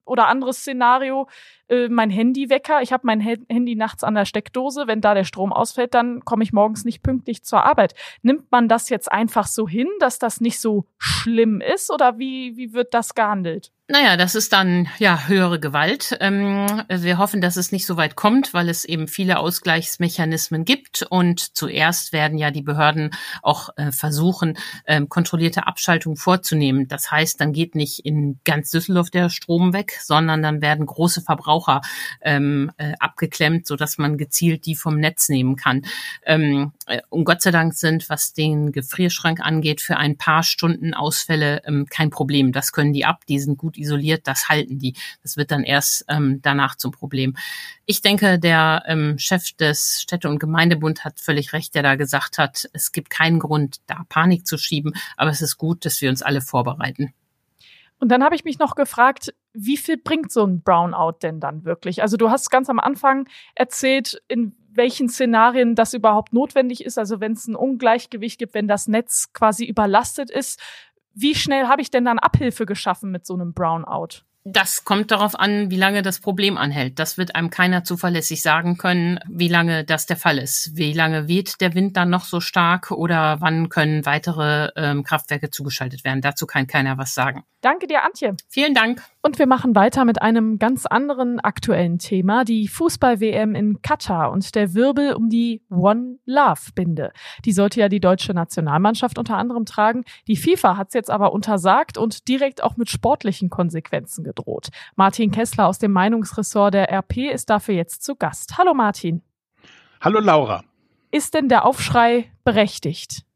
oder 0.04 0.28
anderes 0.28 0.58
Szenario, 0.58 1.28
äh, 1.68 1.88
mein 1.88 2.10
Handywecker, 2.10 2.82
ich 2.82 2.92
habe 2.92 3.06
mein 3.06 3.20
Handy 3.20 3.76
nachts 3.76 4.04
an 4.04 4.14
der 4.14 4.24
Steckdose, 4.24 4.86
wenn 4.86 5.00
da 5.00 5.14
der 5.14 5.24
Strom 5.24 5.52
ausfällt, 5.52 5.94
dann 5.94 6.24
komme 6.24 6.42
ich 6.44 6.52
morgens 6.52 6.84
nicht 6.84 7.02
pünktlich 7.02 7.44
zur 7.44 7.64
Arbeit. 7.64 7.94
Nimmt 8.22 8.50
man 8.50 8.68
das 8.68 8.88
jetzt 8.88 9.10
einfach 9.10 9.46
so 9.46 9.68
hin, 9.68 9.88
dass 10.00 10.18
das 10.18 10.40
nicht 10.40 10.60
so 10.60 10.86
schlimm 10.98 11.60
ist 11.60 11.90
oder 11.90 12.18
wie, 12.18 12.56
wie 12.56 12.72
wird 12.72 12.94
das 12.94 13.14
gehandelt? 13.14 13.72
Naja, 13.90 14.18
das 14.18 14.34
ist 14.34 14.52
dann 14.52 14.86
ja 14.98 15.28
höhere 15.28 15.58
Gewalt. 15.58 16.14
Ähm, 16.20 16.66
wir 16.90 17.16
hoffen, 17.16 17.40
dass 17.40 17.56
es 17.56 17.72
nicht 17.72 17.86
so 17.86 17.96
weit 17.96 18.16
kommt, 18.16 18.52
weil 18.52 18.68
es 18.68 18.84
eben 18.84 19.08
viele 19.08 19.38
Ausgleichsmechanismen 19.38 20.66
gibt. 20.66 21.06
Und 21.08 21.56
zuerst 21.56 22.12
werden 22.12 22.36
ja 22.36 22.50
die 22.50 22.60
Behörden 22.60 23.12
auch 23.42 23.70
äh, 23.78 23.90
versuchen, 23.90 24.58
ähm, 24.86 25.08
kontrollierte 25.08 25.66
Abschaltung 25.66 26.16
vorzunehmen. 26.16 26.86
Das 26.86 27.10
heißt, 27.10 27.40
dann 27.40 27.54
geht 27.54 27.74
nicht 27.74 28.04
in 28.04 28.38
ganz 28.44 28.70
Düsseldorf 28.70 29.08
der 29.08 29.30
Strom 29.30 29.72
weg, 29.72 29.98
sondern 30.02 30.42
dann 30.42 30.60
werden 30.60 30.84
große 30.84 31.22
Verbraucher 31.22 31.57
ähm, 32.20 32.70
äh, 32.76 32.92
abgeklemmt, 33.00 33.66
sodass 33.66 33.98
man 33.98 34.18
gezielt 34.18 34.66
die 34.66 34.76
vom 34.76 34.98
Netz 35.00 35.28
nehmen 35.28 35.56
kann. 35.56 35.82
Ähm, 36.24 36.72
äh, 36.86 37.00
und 37.08 37.24
Gott 37.24 37.42
sei 37.42 37.50
Dank 37.50 37.74
sind, 37.74 38.08
was 38.08 38.32
den 38.32 38.72
Gefrierschrank 38.72 39.40
angeht, 39.40 39.80
für 39.80 39.96
ein 39.96 40.16
paar 40.16 40.42
Stunden 40.42 40.94
Ausfälle 40.94 41.62
ähm, 41.64 41.86
kein 41.88 42.10
Problem. 42.10 42.52
Das 42.52 42.72
können 42.72 42.92
die 42.92 43.04
ab, 43.04 43.24
die 43.26 43.40
sind 43.40 43.58
gut 43.58 43.76
isoliert, 43.76 44.26
das 44.26 44.48
halten 44.48 44.78
die. 44.78 44.94
Das 45.22 45.36
wird 45.36 45.50
dann 45.50 45.64
erst 45.64 46.04
ähm, 46.08 46.40
danach 46.42 46.76
zum 46.76 46.92
Problem. 46.92 47.36
Ich 47.86 48.02
denke, 48.02 48.38
der 48.38 48.84
ähm, 48.86 49.18
Chef 49.18 49.52
des 49.52 50.02
Städte- 50.02 50.28
und 50.28 50.38
Gemeindebund 50.38 51.04
hat 51.04 51.20
völlig 51.20 51.52
recht, 51.52 51.74
der 51.74 51.82
da 51.82 51.94
gesagt 51.94 52.38
hat, 52.38 52.68
es 52.72 52.92
gibt 52.92 53.08
keinen 53.10 53.38
Grund, 53.38 53.78
da 53.86 54.04
Panik 54.08 54.46
zu 54.46 54.58
schieben, 54.58 54.92
aber 55.16 55.30
es 55.30 55.40
ist 55.40 55.56
gut, 55.56 55.84
dass 55.84 56.00
wir 56.02 56.10
uns 56.10 56.22
alle 56.22 56.40
vorbereiten. 56.40 57.14
Und 58.00 58.10
dann 58.10 58.22
habe 58.22 58.34
ich 58.34 58.44
mich 58.44 58.58
noch 58.58 58.74
gefragt, 58.74 59.34
wie 59.60 59.76
viel 59.76 59.96
bringt 59.96 60.30
so 60.30 60.44
ein 60.44 60.62
Brownout 60.62 61.18
denn 61.22 61.40
dann 61.40 61.64
wirklich? 61.64 62.02
Also 62.02 62.16
du 62.16 62.30
hast 62.30 62.50
ganz 62.50 62.70
am 62.70 62.78
Anfang 62.78 63.28
erzählt, 63.54 64.22
in 64.28 64.54
welchen 64.70 65.08
Szenarien 65.08 65.74
das 65.74 65.94
überhaupt 65.94 66.32
notwendig 66.32 66.84
ist. 66.84 66.98
Also 66.98 67.20
wenn 67.20 67.32
es 67.32 67.48
ein 67.48 67.56
Ungleichgewicht 67.56 68.38
gibt, 68.38 68.54
wenn 68.54 68.68
das 68.68 68.86
Netz 68.86 69.32
quasi 69.32 69.64
überlastet 69.64 70.30
ist 70.30 70.60
wie 71.20 71.34
schnell 71.34 71.66
habe 71.66 71.82
ich 71.82 71.90
denn 71.90 72.04
dann 72.04 72.20
Abhilfe 72.20 72.64
geschaffen 72.64 73.10
mit 73.10 73.26
so 73.26 73.34
einem 73.34 73.52
Brownout? 73.52 74.22
Das 74.44 74.84
kommt 74.84 75.10
darauf 75.10 75.38
an, 75.38 75.70
wie 75.70 75.76
lange 75.76 76.00
das 76.02 76.20
Problem 76.20 76.56
anhält. 76.56 76.98
Das 77.00 77.18
wird 77.18 77.34
einem 77.34 77.50
keiner 77.50 77.82
zuverlässig 77.84 78.40
sagen 78.40 78.78
können, 78.78 79.18
wie 79.28 79.48
lange 79.48 79.84
das 79.84 80.06
der 80.06 80.16
Fall 80.16 80.38
ist. 80.38 80.70
Wie 80.74 80.92
lange 80.92 81.26
weht 81.28 81.60
der 81.60 81.74
Wind 81.74 81.96
dann 81.96 82.08
noch 82.08 82.24
so 82.24 82.40
stark 82.40 82.92
oder 82.92 83.40
wann 83.40 83.68
können 83.68 84.06
weitere 84.06 84.70
ähm, 84.76 85.02
Kraftwerke 85.02 85.50
zugeschaltet 85.50 86.04
werden. 86.04 86.22
Dazu 86.22 86.46
kann 86.46 86.68
keiner 86.68 86.96
was 86.96 87.14
sagen. 87.14 87.42
Danke 87.60 87.88
dir, 87.88 88.04
Antje. 88.04 88.36
Vielen 88.48 88.74
Dank. 88.74 89.02
Und 89.28 89.38
wir 89.38 89.46
machen 89.46 89.74
weiter 89.74 90.06
mit 90.06 90.22
einem 90.22 90.58
ganz 90.58 90.86
anderen 90.86 91.38
aktuellen 91.38 91.98
Thema, 91.98 92.44
die 92.44 92.66
Fußball-WM 92.66 93.54
in 93.54 93.82
Katar 93.82 94.32
und 94.32 94.54
der 94.54 94.72
Wirbel 94.72 95.12
um 95.12 95.28
die 95.28 95.60
One 95.68 96.16
Love-Binde. 96.24 97.12
Die 97.44 97.52
sollte 97.52 97.80
ja 97.80 97.90
die 97.90 98.00
deutsche 98.00 98.32
Nationalmannschaft 98.32 99.18
unter 99.18 99.36
anderem 99.36 99.66
tragen. 99.66 100.06
Die 100.28 100.36
FIFA 100.36 100.78
hat 100.78 100.88
es 100.88 100.94
jetzt 100.94 101.10
aber 101.10 101.34
untersagt 101.34 101.98
und 101.98 102.26
direkt 102.26 102.62
auch 102.62 102.78
mit 102.78 102.88
sportlichen 102.88 103.50
Konsequenzen 103.50 104.24
gedroht. 104.24 104.68
Martin 104.96 105.30
Kessler 105.30 105.66
aus 105.66 105.78
dem 105.78 105.92
Meinungsressort 105.92 106.72
der 106.72 106.90
RP 106.90 107.30
ist 107.30 107.50
dafür 107.50 107.74
jetzt 107.74 108.02
zu 108.02 108.16
Gast. 108.16 108.56
Hallo 108.56 108.72
Martin. 108.72 109.20
Hallo 110.00 110.20
Laura. 110.20 110.64
Ist 111.10 111.34
denn 111.34 111.50
der 111.50 111.66
Aufschrei 111.66 112.32
berechtigt? 112.44 113.26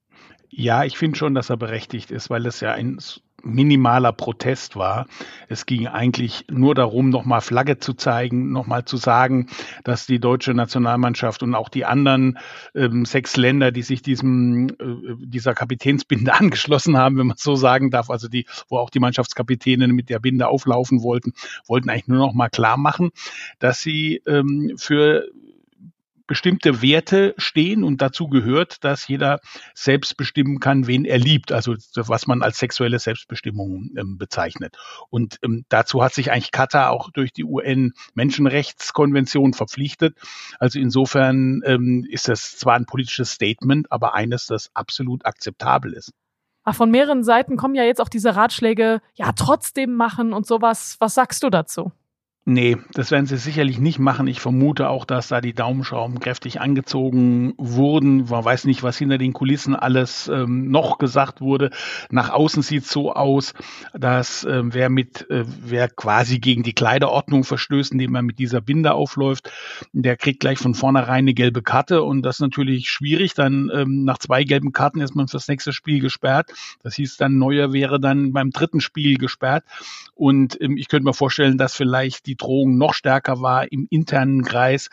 Ja, 0.49 0.85
ich 0.85 0.97
finde 0.97 1.19
schon, 1.19 1.35
dass 1.35 1.51
er 1.51 1.59
berechtigt 1.59 2.11
ist, 2.11 2.31
weil 2.31 2.47
es 2.47 2.61
ja 2.61 2.73
ein 2.73 2.99
minimaler 3.43 4.13
Protest 4.13 4.77
war. 4.77 5.07
Es 5.49 5.67
ging 5.67 5.87
eigentlich 5.87 6.45
nur 6.51 6.75
darum, 6.75 7.11
nochmal 7.11 7.41
Flagge 7.41 7.79
zu 7.79 7.95
zeigen, 7.95 8.53
nochmal 8.53 8.85
zu 8.85 8.97
sagen, 8.97 9.49
dass 9.85 10.07
die 10.07 10.19
deutsche 10.19 10.55
Nationalmannschaft 10.55 11.43
und 11.43 11.55
auch 11.55 11.69
die 11.69 11.85
anderen 11.85 12.39
ähm, 12.75 13.05
sechs 13.05 13.37
Länder, 13.37 13.73
die 13.73 13.83
sich 13.83 14.03
diesem 14.03 14.69
äh, 14.69 15.17
dieser 15.19 15.55
Kapitänsbinde 15.55 16.33
angeschlossen 16.39 16.97
haben, 16.97 17.19
wenn 17.19 17.27
man 17.27 17.37
so 17.37 17.55
sagen 17.57 17.91
darf, 17.91 18.11
also 18.11 18.29
die, 18.29 18.47
wo 18.69 18.79
auch 18.79 18.91
die 18.91 19.01
Mannschaftskapitäne 19.01 19.89
mit 19.89 20.09
der 20.09 20.19
Binde 20.19 20.49
auflaufen 20.49 21.03
wollten, 21.03 21.33
wollten 21.67 21.91
eigentlich 21.91 22.09
nur 22.09 22.19
noch 22.19 22.35
mal 22.35 22.49
klar 22.49 22.77
machen, 22.77 23.11
dass 23.59 23.81
sie 23.81 24.23
ähm, 24.27 24.75
für 24.77 25.29
bestimmte 26.33 26.81
Werte 26.81 27.35
stehen 27.37 27.85
und 27.85 28.01
dazu 28.01 28.27
gehört, 28.27 28.83
dass 28.85 29.07
jeder 29.07 29.41
selbst 29.75 30.17
bestimmen 30.17 30.61
kann, 30.61 30.87
wen 30.87 31.05
er 31.05 31.19
liebt, 31.19 31.53
also 31.53 31.75
was 31.95 32.27
man 32.27 32.41
als 32.41 32.59
sexuelle 32.59 32.99
Selbstbestimmung 32.99 33.91
ähm, 33.99 34.17
bezeichnet. 34.17 34.79
Und 35.11 35.39
ähm, 35.43 35.67
dazu 35.69 36.03
hat 36.03 36.15
sich 36.15 36.33
eigentlich 36.33 36.51
Katar 36.51 36.91
auch 36.91 37.11
durch 37.11 37.35
die 37.35 37.45
UN-Menschenrechtskonvention 37.45 39.53
verpflichtet. 39.53 40.17
Also 40.59 40.79
insofern 40.79 41.61
ähm, 41.67 42.07
ist 42.09 42.29
das 42.29 42.57
zwar 42.57 42.77
ein 42.77 42.87
politisches 42.87 43.33
Statement, 43.33 43.93
aber 43.93 44.15
eines, 44.15 44.47
das 44.47 44.71
absolut 44.73 45.27
akzeptabel 45.27 45.93
ist. 45.93 46.13
Ach, 46.65 46.75
von 46.75 46.91
mehreren 46.91 47.25
Seiten 47.25 47.59
kommen 47.59 47.75
ja 47.75 47.85
jetzt 47.85 48.01
auch 48.01 48.09
diese 48.09 48.37
Ratschläge, 48.37 49.03
ja, 49.17 49.33
trotzdem 49.33 49.97
machen 49.97 50.33
und 50.33 50.47
sowas. 50.47 50.97
Was 50.99 51.13
sagst 51.13 51.43
du 51.43 51.51
dazu? 51.51 51.93
Nee, 52.45 52.77
das 52.95 53.13
werden 53.13 53.27
sie 53.27 53.37
sicherlich 53.37 53.79
nicht 53.79 54.01
machen. 54.01 54.27
Ich 54.27 54.41
vermute 54.41 54.89
auch, 54.89 55.05
dass 55.05 55.29
da 55.29 55.41
die 55.41 55.53
Daumenschrauben 55.53 56.19
kräftig 56.19 56.61
angezogen 56.61 57.55
wurden. 57.57 58.25
Man 58.29 58.45
weiß 58.45 58.65
nicht, 58.65 58.83
was 58.83 58.99
hinter 58.99 59.17
den 59.17 59.33
Kulissen 59.33 59.77
alles 59.77 60.27
ähm, 60.27 60.69
noch 60.69 60.99
gesagt 60.99 61.41
wurde. 61.41 61.71
Nach 62.11 62.31
außen 62.31 62.65
sieht 62.65 62.83
es 62.83 62.91
so 62.91 63.13
aus, 63.13 63.55
dass 63.95 64.43
äh, 64.43 64.61
wer 64.65 64.89
mit, 64.89 65.31
äh, 65.31 65.45
wer 65.47 65.89
quasi 65.89 66.41
gegen 66.41 66.65
die 66.65 66.73
Kleiderordnung 66.73 67.45
verstößt, 67.45 67.93
indem 67.93 68.17
er 68.17 68.23
mit 68.23 68.41
dieser 68.41 68.61
Binde 68.61 68.93
aufläuft, 68.93 69.49
der 69.93 70.17
kriegt 70.17 70.41
gleich 70.41 70.59
von 70.59 70.75
vornherein 70.75 71.23
eine 71.23 71.35
gelbe 71.35 71.63
Karte 71.63 72.03
und 72.03 72.23
das 72.23 72.37
ist 72.37 72.41
natürlich 72.41 72.91
schwierig. 72.91 73.35
Dann 73.35 73.71
ähm, 73.73 74.03
nach 74.03 74.19
zwei 74.19 74.43
gelben 74.43 74.73
Karten 74.73 75.01
ist 75.01 75.15
man 75.15 75.29
fürs 75.29 75.47
nächste 75.47 75.73
Spiel 75.73 76.01
gesperrt. 76.01 76.51
Das 76.83 76.97
hieß 76.97 77.19
dann, 77.19 77.39
Neuer 77.39 77.73
wäre 77.73 78.01
dann 78.01 78.33
beim 78.33 78.51
dritten 78.51 78.81
Spiel 78.81 79.17
gesperrt. 79.17 79.63
Und 80.17 80.61
ähm, 80.61 80.77
ich 80.77 80.89
könnte 80.89 81.05
mir 81.05 81.15
vorstellen, 81.15 81.57
dass 81.57 81.77
vielleicht 81.77 82.27
die 82.27 82.32
die 82.33 82.37
Drohung 82.37 82.79
noch 82.79 82.95
stärker 82.95 83.43
war 83.43 83.71
im 83.71 83.87
internen 83.91 84.43
Kreis, 84.43 84.89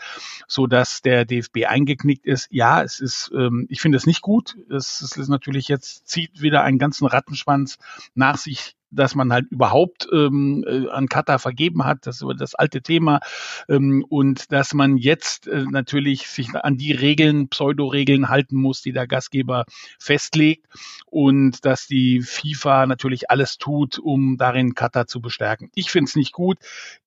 so 0.47 0.67
dass 0.67 1.01
der 1.01 1.23
DFB 1.23 1.65
eingeknickt 1.67 2.25
ist. 2.25 2.47
Ja, 2.51 2.83
es 2.83 2.99
ist, 2.99 3.31
ähm, 3.33 3.65
ich 3.69 3.79
finde 3.79 3.97
es 3.97 4.05
nicht 4.05 4.21
gut. 4.21 4.57
Es, 4.69 4.99
es 5.01 5.15
ist 5.15 5.29
natürlich 5.29 5.69
jetzt 5.69 6.07
zieht 6.07 6.41
wieder 6.41 6.63
einen 6.63 6.79
ganzen 6.79 7.07
Rattenschwanz 7.07 7.77
nach 8.13 8.37
sich 8.37 8.75
dass 8.91 9.15
man 9.15 9.31
halt 9.31 9.47
überhaupt 9.51 10.07
ähm, 10.11 10.65
äh, 10.67 10.89
an 10.89 11.07
Katar 11.07 11.39
vergeben 11.39 11.85
hat, 11.85 12.07
das 12.07 12.21
ist 12.21 12.27
das 12.39 12.55
alte 12.55 12.81
Thema, 12.81 13.19
ähm, 13.67 14.05
und 14.07 14.51
dass 14.51 14.73
man 14.73 14.97
jetzt 14.97 15.47
äh, 15.47 15.65
natürlich 15.69 16.27
sich 16.27 16.53
an 16.55 16.77
die 16.77 16.91
Regeln, 16.91 17.49
Pseudo-Regeln 17.49 18.29
halten 18.29 18.55
muss, 18.55 18.81
die 18.81 18.91
der 18.91 19.07
Gastgeber 19.07 19.65
festlegt 19.99 20.65
und 21.05 21.65
dass 21.65 21.87
die 21.87 22.21
FIFA 22.21 22.85
natürlich 22.85 23.29
alles 23.29 23.57
tut, 23.57 23.99
um 23.99 24.37
darin 24.37 24.73
Katar 24.73 25.07
zu 25.07 25.21
bestärken. 25.21 25.69
Ich 25.75 25.91
finde 25.91 26.09
es 26.09 26.15
nicht 26.15 26.33
gut. 26.33 26.57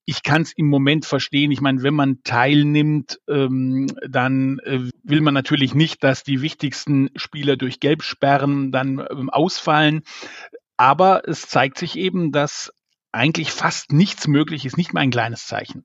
Ich 0.05 0.25
kann 0.25 0.43
es 0.43 0.53
im 0.53 0.67
Moment 0.67 1.07
verstehen. 1.07 1.53
Ich 1.53 1.61
meine, 1.61 1.83
wenn 1.85 1.95
man 1.95 2.23
teilnimmt, 2.25 3.21
ähm, 3.29 3.87
dann 4.09 4.59
äh, 4.65 4.81
will 5.05 5.21
man 5.21 5.35
natürlich 5.35 5.75
nicht, 5.75 6.03
dass 6.03 6.25
die 6.25 6.43
wichtigsten 6.43 7.11
Spieler 7.15 7.57
durch 7.57 7.79
Gelbsperren 7.79 8.73
dann 8.73 8.99
ähm, 9.11 9.31
ausfallen. 9.31 10.03
Aber 10.83 11.29
es 11.29 11.43
zeigt 11.43 11.79
sich 11.79 11.97
eben, 11.97 12.33
dass 12.33 12.73
eigentlich 13.13 13.53
fast 13.53 13.93
nichts 13.93 14.27
möglich 14.27 14.67
ist, 14.67 14.77
nicht 14.77 14.93
mal 14.93 15.03
ein 15.03 15.13
kleines 15.13 15.47
Zeichen. 15.47 15.85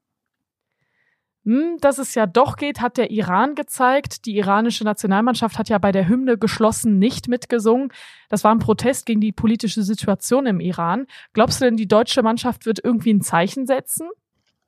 Hm, 1.45 1.77
dass 1.81 1.99
es 1.99 2.15
ja 2.15 2.25
doch 2.25 2.55
geht, 2.55 2.81
hat 2.81 2.97
der 2.97 3.11
Iran 3.11 3.53
gezeigt. 3.53 4.25
Die 4.25 4.37
iranische 4.37 4.85
Nationalmannschaft 4.85 5.59
hat 5.59 5.69
ja 5.69 5.77
bei 5.77 5.91
der 5.91 6.07
Hymne 6.07 6.39
geschlossen 6.39 6.97
nicht 6.97 7.27
mitgesungen. 7.27 7.93
Das 8.29 8.43
war 8.43 8.51
ein 8.51 8.57
Protest 8.57 9.05
gegen 9.05 9.21
die 9.21 9.31
politische 9.31 9.83
Situation 9.83 10.47
im 10.47 10.59
Iran. 10.59 11.05
Glaubst 11.33 11.61
du 11.61 11.65
denn, 11.65 11.77
die 11.77 11.87
deutsche 11.87 12.23
Mannschaft 12.23 12.65
wird 12.65 12.83
irgendwie 12.83 13.13
ein 13.13 13.21
Zeichen 13.21 13.67
setzen? 13.67 14.09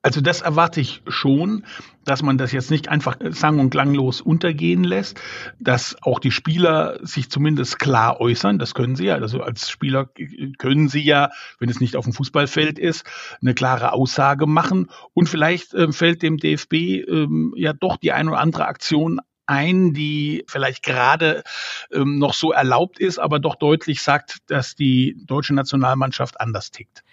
Also 0.02 0.22
das 0.22 0.40
erwarte 0.40 0.80
ich 0.80 1.02
schon, 1.08 1.66
dass 2.06 2.24
man 2.24 2.38
das 2.38 2.54
jetzt 2.54 2.72
nicht 2.72 2.88
einfach 2.88 3.18
sang- 3.32 3.60
und 3.60 3.70
klanglos 3.70 4.22
untergehen 4.22 4.86
lässt, 4.86 5.20
dass 5.60 5.98
auch 6.02 6.20
die 6.20 6.32
Spieler 6.32 7.00
sich 7.02 7.30
zumindest 7.30 7.80
klar 7.80 8.22
äußern, 8.22 8.60
das 8.60 8.74
können 8.74 8.96
sie 8.96 9.08
ja, 9.08 9.16
also 9.16 9.42
als 9.42 9.70
Spieler 9.70 10.10
können 10.58 10.88
sie 10.88 11.02
ja, 11.02 11.32
wenn 11.60 11.70
es 11.70 11.82
nicht 11.82 11.98
auf 11.98 12.06
dem 12.06 12.14
Fußballfeld 12.14 12.80
ist, 12.80 13.06
eine 13.42 13.54
klare 13.54 13.92
Aussage 13.92 14.48
machen. 14.48 14.90
Und 15.14 15.28
vielleicht 15.28 15.74
äh, 15.74 15.92
fällt 15.92 16.22
dem 16.22 16.38
DFB 16.38 16.74
äh, 16.74 17.28
ja 17.56 17.74
doch 17.74 17.98
die 17.98 18.14
eine 18.14 18.32
oder 18.32 18.40
andere 18.40 18.68
Aktion 18.68 19.20
ein, 19.48 19.94
die 19.94 20.46
vielleicht 20.48 20.84
gerade 20.84 21.44
ähm, 21.92 22.20
noch 22.20 22.36
so 22.36 22.52
erlaubt 22.54 23.00
ist, 23.00 23.18
aber 23.20 23.40
doch 23.40 23.56
deutlich 23.56 24.02
sagt, 24.02 24.38
dass 24.48 24.76
die 24.76 25.18
deutsche 25.26 25.56
Nationalmannschaft 25.56 26.40
anders 26.40 26.72
tickt. 26.72 27.04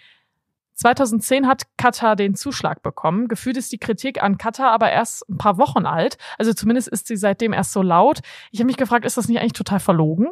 2010 0.77 1.47
hat 1.47 1.63
Katar 1.77 2.15
den 2.15 2.35
Zuschlag 2.35 2.83
bekommen. 2.83 3.27
Gefühlt 3.27 3.57
ist 3.57 3.71
die 3.71 3.79
Kritik 3.79 4.21
an 4.21 4.37
Katar 4.37 4.71
aber 4.71 4.91
erst 4.91 5.27
ein 5.27 5.37
paar 5.37 5.57
Wochen 5.57 5.85
alt. 5.85 6.17
Also 6.37 6.53
zumindest 6.53 6.87
ist 6.87 7.07
sie 7.07 7.17
seitdem 7.17 7.51
erst 7.51 7.73
so 7.73 7.81
laut. 7.81 8.19
Ich 8.51 8.59
habe 8.59 8.67
mich 8.67 8.77
gefragt, 8.77 9.05
ist 9.05 9.17
das 9.17 9.27
nicht 9.27 9.39
eigentlich 9.39 9.53
total 9.53 9.79
verlogen? 9.79 10.27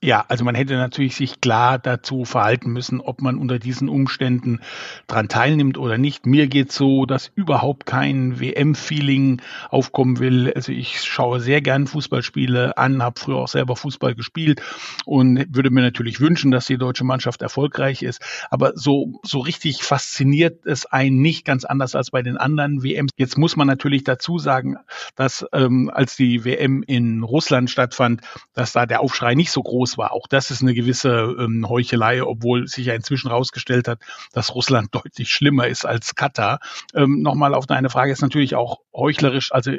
Ja, 0.00 0.24
also 0.28 0.44
man 0.44 0.54
hätte 0.54 0.74
natürlich 0.74 1.16
sich 1.16 1.40
klar 1.40 1.76
dazu 1.80 2.24
verhalten 2.24 2.70
müssen, 2.70 3.00
ob 3.00 3.20
man 3.20 3.36
unter 3.36 3.58
diesen 3.58 3.88
Umständen 3.88 4.60
dran 5.08 5.26
teilnimmt 5.26 5.76
oder 5.76 5.98
nicht. 5.98 6.24
Mir 6.24 6.46
geht 6.46 6.70
so, 6.70 7.04
dass 7.04 7.32
überhaupt 7.34 7.84
kein 7.84 8.38
WM-Feeling 8.38 9.42
aufkommen 9.70 10.20
will. 10.20 10.52
Also 10.54 10.70
ich 10.70 11.00
schaue 11.02 11.40
sehr 11.40 11.60
gern 11.62 11.88
Fußballspiele 11.88 12.78
an, 12.78 13.02
habe 13.02 13.18
früher 13.18 13.38
auch 13.38 13.48
selber 13.48 13.74
Fußball 13.74 14.14
gespielt 14.14 14.62
und 15.04 15.44
würde 15.52 15.70
mir 15.70 15.82
natürlich 15.82 16.20
wünschen, 16.20 16.52
dass 16.52 16.66
die 16.66 16.78
deutsche 16.78 17.02
Mannschaft 17.02 17.42
erfolgreich 17.42 18.04
ist. 18.04 18.22
Aber 18.50 18.74
so, 18.76 19.18
so 19.24 19.40
richtig 19.40 19.82
fasziniert 19.82 20.64
es 20.64 20.86
einen 20.86 21.22
nicht 21.22 21.44
ganz 21.44 21.64
anders 21.64 21.96
als 21.96 22.12
bei 22.12 22.22
den 22.22 22.36
anderen 22.36 22.84
WMs. 22.84 23.10
Jetzt 23.16 23.36
muss 23.36 23.56
man 23.56 23.66
natürlich 23.66 24.04
dazu 24.04 24.38
sagen, 24.38 24.76
dass 25.16 25.44
ähm, 25.52 25.90
als 25.92 26.14
die 26.14 26.44
WM 26.44 26.84
in 26.86 27.24
Russland 27.24 27.68
stattfand, 27.68 28.20
dass 28.54 28.70
da 28.70 28.86
der 28.86 29.00
Aufschrei 29.00 29.34
nicht 29.34 29.50
so 29.50 29.60
groß 29.60 29.87
war. 29.96 30.12
Auch 30.12 30.26
das 30.26 30.50
ist 30.50 30.62
eine 30.62 30.74
gewisse 30.74 31.08
ähm, 31.38 31.68
Heuchelei, 31.68 32.22
obwohl 32.22 32.66
sich 32.66 32.86
ja 32.86 32.94
inzwischen 32.94 33.28
herausgestellt 33.30 33.88
hat, 33.88 34.00
dass 34.32 34.54
Russland 34.54 34.88
deutlich 34.94 35.30
schlimmer 35.30 35.68
ist 35.68 35.86
als 35.86 36.14
Katar. 36.14 36.60
Ähm, 36.94 37.22
Nochmal 37.22 37.54
auf 37.54 37.66
deine 37.66 37.90
Frage 37.90 38.12
ist 38.12 38.22
natürlich 38.22 38.54
auch 38.54 38.80
heuchlerisch. 38.92 39.52
Also 39.52 39.72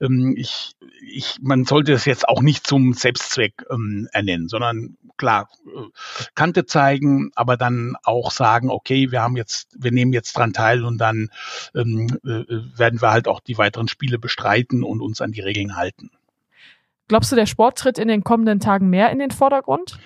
ähm, 0.00 0.34
ich, 0.36 0.72
ich, 1.02 1.38
man 1.42 1.64
sollte 1.64 1.92
es 1.92 2.04
jetzt 2.04 2.28
auch 2.28 2.40
nicht 2.40 2.66
zum 2.66 2.92
Selbstzweck 2.92 3.64
ähm, 3.70 4.08
ernennen, 4.12 4.48
sondern 4.48 4.96
klar 5.16 5.48
äh, 5.66 5.88
Kante 6.34 6.64
zeigen, 6.64 7.30
aber 7.34 7.56
dann 7.56 7.96
auch 8.04 8.30
sagen, 8.30 8.70
okay, 8.70 9.10
wir 9.10 9.20
haben 9.20 9.36
jetzt, 9.36 9.68
wir 9.78 9.92
nehmen 9.92 10.12
jetzt 10.12 10.36
dran 10.36 10.52
teil 10.52 10.84
und 10.84 10.98
dann 10.98 11.28
ähm, 11.74 12.18
äh, 12.24 12.78
werden 12.78 13.02
wir 13.02 13.10
halt 13.10 13.28
auch 13.28 13.40
die 13.40 13.58
weiteren 13.58 13.88
Spiele 13.88 14.18
bestreiten 14.18 14.82
und 14.82 15.00
uns 15.00 15.20
an 15.20 15.32
die 15.32 15.40
Regeln 15.40 15.76
halten. 15.76 16.10
Glaubst 17.10 17.32
du, 17.32 17.34
der 17.34 17.46
Sport 17.46 17.76
tritt 17.76 17.98
in 17.98 18.06
den 18.06 18.22
kommenden 18.22 18.60
Tagen 18.60 18.88
mehr 18.88 19.10
in 19.10 19.18
den 19.18 19.32
Vordergrund? 19.32 19.98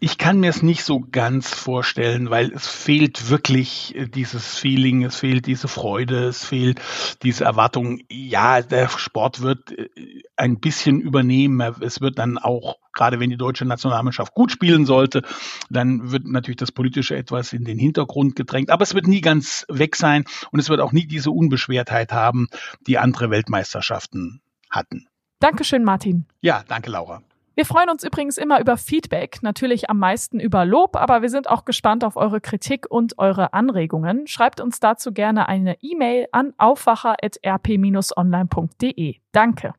Ich 0.00 0.18
kann 0.18 0.40
mir 0.40 0.50
es 0.50 0.64
nicht 0.64 0.82
so 0.82 0.98
ganz 0.98 1.48
vorstellen, 1.48 2.28
weil 2.28 2.50
es 2.52 2.66
fehlt 2.66 3.30
wirklich 3.30 3.94
äh, 3.94 4.08
dieses 4.08 4.56
Feeling, 4.58 5.04
es 5.04 5.14
fehlt 5.14 5.46
diese 5.46 5.68
Freude, 5.68 6.24
es 6.24 6.44
fehlt 6.44 6.80
diese 7.22 7.44
Erwartung. 7.44 8.00
Ja, 8.10 8.62
der 8.62 8.88
Sport 8.88 9.42
wird 9.42 9.78
äh, 9.78 9.88
ein 10.34 10.58
bisschen 10.58 11.00
übernehmen. 11.00 11.60
Es 11.80 12.00
wird 12.00 12.18
dann 12.18 12.36
auch, 12.36 12.78
gerade 12.92 13.20
wenn 13.20 13.30
die 13.30 13.36
deutsche 13.36 13.64
Nationalmannschaft 13.64 14.34
gut 14.34 14.50
spielen 14.50 14.86
sollte, 14.86 15.22
dann 15.70 16.10
wird 16.10 16.26
natürlich 16.26 16.58
das 16.58 16.72
Politische 16.72 17.14
etwas 17.14 17.52
in 17.52 17.64
den 17.64 17.78
Hintergrund 17.78 18.34
gedrängt. 18.34 18.70
Aber 18.70 18.82
es 18.82 18.94
wird 18.94 19.06
nie 19.06 19.20
ganz 19.20 19.66
weg 19.68 19.94
sein 19.94 20.24
und 20.50 20.58
es 20.58 20.68
wird 20.68 20.80
auch 20.80 20.90
nie 20.90 21.06
diese 21.06 21.30
Unbeschwertheit 21.30 22.10
haben, 22.10 22.48
die 22.88 22.98
andere 22.98 23.30
Weltmeisterschaften 23.30 24.42
hatten. 24.68 25.06
Dankeschön, 25.44 25.84
Martin. 25.84 26.26
Ja, 26.40 26.64
danke, 26.66 26.90
Laura. 26.90 27.22
Wir 27.54 27.66
freuen 27.66 27.90
uns 27.90 28.02
übrigens 28.02 28.38
immer 28.38 28.60
über 28.60 28.78
Feedback, 28.78 29.42
natürlich 29.42 29.90
am 29.90 29.98
meisten 29.98 30.40
über 30.40 30.64
Lob, 30.64 30.96
aber 30.96 31.20
wir 31.20 31.28
sind 31.28 31.50
auch 31.50 31.66
gespannt 31.66 32.02
auf 32.02 32.16
eure 32.16 32.40
Kritik 32.40 32.90
und 32.90 33.18
eure 33.18 33.52
Anregungen. 33.52 34.26
Schreibt 34.26 34.62
uns 34.62 34.80
dazu 34.80 35.12
gerne 35.12 35.46
eine 35.46 35.76
E-Mail 35.82 36.28
an 36.32 36.54
aufwacher.rp-online.de. 36.56 39.16
Danke. 39.32 39.74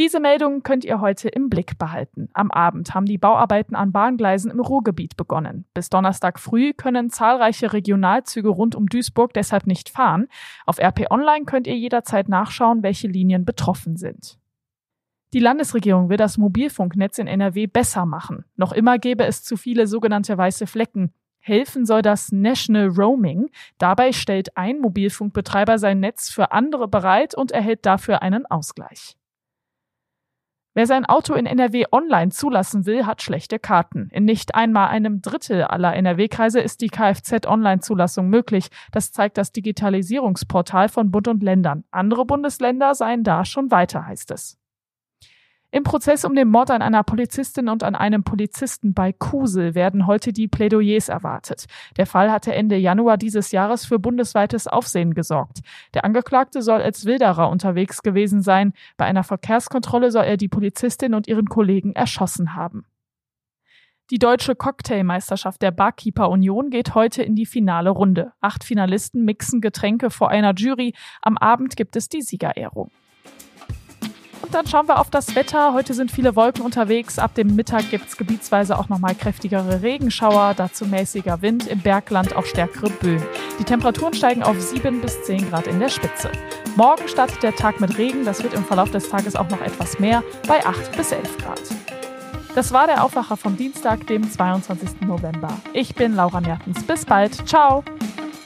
Diese 0.00 0.18
Meldung 0.18 0.62
könnt 0.62 0.86
ihr 0.86 1.02
heute 1.02 1.28
im 1.28 1.50
Blick 1.50 1.76
behalten. 1.76 2.30
Am 2.32 2.50
Abend 2.50 2.94
haben 2.94 3.04
die 3.04 3.18
Bauarbeiten 3.18 3.76
an 3.76 3.92
Bahngleisen 3.92 4.50
im 4.50 4.58
Ruhrgebiet 4.58 5.14
begonnen. 5.18 5.66
Bis 5.74 5.90
Donnerstag 5.90 6.40
früh 6.40 6.72
können 6.72 7.10
zahlreiche 7.10 7.74
Regionalzüge 7.74 8.48
rund 8.48 8.74
um 8.74 8.86
Duisburg 8.86 9.34
deshalb 9.34 9.66
nicht 9.66 9.90
fahren. 9.90 10.28
Auf 10.64 10.78
RP 10.78 11.10
Online 11.10 11.44
könnt 11.44 11.66
ihr 11.66 11.76
jederzeit 11.76 12.30
nachschauen, 12.30 12.82
welche 12.82 13.08
Linien 13.08 13.44
betroffen 13.44 13.98
sind. 13.98 14.38
Die 15.34 15.38
Landesregierung 15.38 16.08
will 16.08 16.16
das 16.16 16.38
Mobilfunknetz 16.38 17.18
in 17.18 17.26
NRW 17.26 17.66
besser 17.66 18.06
machen. 18.06 18.46
Noch 18.56 18.72
immer 18.72 18.98
gäbe 18.98 19.26
es 19.26 19.44
zu 19.44 19.58
viele 19.58 19.86
sogenannte 19.86 20.38
weiße 20.38 20.66
Flecken. 20.66 21.12
Helfen 21.40 21.84
soll 21.84 22.00
das 22.00 22.32
National 22.32 22.88
Roaming. 22.88 23.50
Dabei 23.76 24.12
stellt 24.12 24.56
ein 24.56 24.78
Mobilfunkbetreiber 24.80 25.76
sein 25.76 26.00
Netz 26.00 26.30
für 26.30 26.52
andere 26.52 26.88
bereit 26.88 27.34
und 27.34 27.52
erhält 27.52 27.84
dafür 27.84 28.22
einen 28.22 28.46
Ausgleich. 28.46 29.19
Wer 30.80 30.86
sein 30.86 31.04
Auto 31.04 31.34
in 31.34 31.44
NRW 31.44 31.84
online 31.92 32.30
zulassen 32.30 32.86
will, 32.86 33.04
hat 33.04 33.20
schlechte 33.20 33.58
Karten. 33.58 34.08
In 34.12 34.24
nicht 34.24 34.54
einmal 34.54 34.88
einem 34.88 35.20
Drittel 35.20 35.64
aller 35.64 35.94
NRW-Kreise 35.94 36.58
ist 36.58 36.80
die 36.80 36.88
Kfz-Online-Zulassung 36.88 38.30
möglich. 38.30 38.70
Das 38.90 39.12
zeigt 39.12 39.36
das 39.36 39.52
Digitalisierungsportal 39.52 40.88
von 40.88 41.10
Bund 41.10 41.28
und 41.28 41.42
Ländern. 41.42 41.84
Andere 41.90 42.24
Bundesländer 42.24 42.94
seien 42.94 43.24
da 43.24 43.44
schon 43.44 43.70
weiter, 43.70 44.06
heißt 44.06 44.30
es. 44.30 44.59
Im 45.72 45.84
Prozess 45.84 46.24
um 46.24 46.34
den 46.34 46.48
Mord 46.48 46.72
an 46.72 46.82
einer 46.82 47.04
Polizistin 47.04 47.68
und 47.68 47.84
an 47.84 47.94
einem 47.94 48.24
Polizisten 48.24 48.92
bei 48.92 49.12
Kusel 49.12 49.76
werden 49.76 50.08
heute 50.08 50.32
die 50.32 50.48
Plädoyers 50.48 51.08
erwartet. 51.08 51.66
Der 51.96 52.06
Fall 52.06 52.32
hatte 52.32 52.52
Ende 52.52 52.76
Januar 52.76 53.16
dieses 53.16 53.52
Jahres 53.52 53.84
für 53.84 54.00
bundesweites 54.00 54.66
Aufsehen 54.66 55.14
gesorgt. 55.14 55.60
Der 55.94 56.04
Angeklagte 56.04 56.62
soll 56.62 56.82
als 56.82 57.04
Wilderer 57.04 57.48
unterwegs 57.48 58.02
gewesen 58.02 58.42
sein. 58.42 58.72
Bei 58.96 59.04
einer 59.04 59.22
Verkehrskontrolle 59.22 60.10
soll 60.10 60.24
er 60.24 60.36
die 60.36 60.48
Polizistin 60.48 61.14
und 61.14 61.28
ihren 61.28 61.46
Kollegen 61.46 61.92
erschossen 61.92 62.56
haben. 62.56 62.84
Die 64.10 64.18
deutsche 64.18 64.56
Cocktailmeisterschaft 64.56 65.62
der 65.62 65.70
Barkeeper 65.70 66.30
Union 66.30 66.70
geht 66.70 66.96
heute 66.96 67.22
in 67.22 67.36
die 67.36 67.46
finale 67.46 67.90
Runde. 67.90 68.32
Acht 68.40 68.64
Finalisten 68.64 69.24
mixen 69.24 69.60
Getränke 69.60 70.10
vor 70.10 70.30
einer 70.30 70.52
Jury. 70.52 70.94
Am 71.22 71.38
Abend 71.38 71.76
gibt 71.76 71.94
es 71.94 72.08
die 72.08 72.22
Siegerehrung. 72.22 72.90
Und 74.42 74.54
dann 74.54 74.66
schauen 74.66 74.88
wir 74.88 74.98
auf 74.98 75.10
das 75.10 75.34
Wetter. 75.34 75.74
Heute 75.74 75.94
sind 75.94 76.10
viele 76.10 76.34
Wolken 76.34 76.64
unterwegs. 76.64 77.18
Ab 77.18 77.34
dem 77.34 77.54
Mittag 77.54 77.90
gibt 77.90 78.08
es 78.08 78.16
gebietsweise 78.16 78.78
auch 78.78 78.88
nochmal 78.88 79.14
kräftigere 79.14 79.82
Regenschauer, 79.82 80.54
dazu 80.56 80.86
mäßiger 80.86 81.42
Wind, 81.42 81.66
im 81.66 81.80
Bergland 81.80 82.34
auch 82.36 82.46
stärkere 82.46 82.90
Böen. 82.90 83.22
Die 83.58 83.64
Temperaturen 83.64 84.14
steigen 84.14 84.42
auf 84.42 84.60
7 84.60 85.00
bis 85.00 85.22
10 85.24 85.50
Grad 85.50 85.66
in 85.66 85.78
der 85.78 85.88
Spitze. 85.88 86.30
Morgen 86.76 87.06
startet 87.08 87.42
der 87.42 87.54
Tag 87.54 87.80
mit 87.80 87.98
Regen, 87.98 88.24
das 88.24 88.42
wird 88.42 88.54
im 88.54 88.64
Verlauf 88.64 88.90
des 88.90 89.08
Tages 89.08 89.36
auch 89.36 89.48
noch 89.50 89.60
etwas 89.60 89.98
mehr, 89.98 90.22
bei 90.46 90.64
8 90.64 90.96
bis 90.96 91.12
11 91.12 91.38
Grad. 91.38 91.60
Das 92.54 92.72
war 92.72 92.86
der 92.86 93.04
Aufwacher 93.04 93.36
vom 93.36 93.56
Dienstag, 93.56 94.06
dem 94.08 94.28
22. 94.28 95.02
November. 95.02 95.50
Ich 95.72 95.94
bin 95.94 96.16
Laura 96.16 96.40
Mertens. 96.40 96.82
Bis 96.82 97.04
bald. 97.04 97.48
Ciao. 97.48 97.84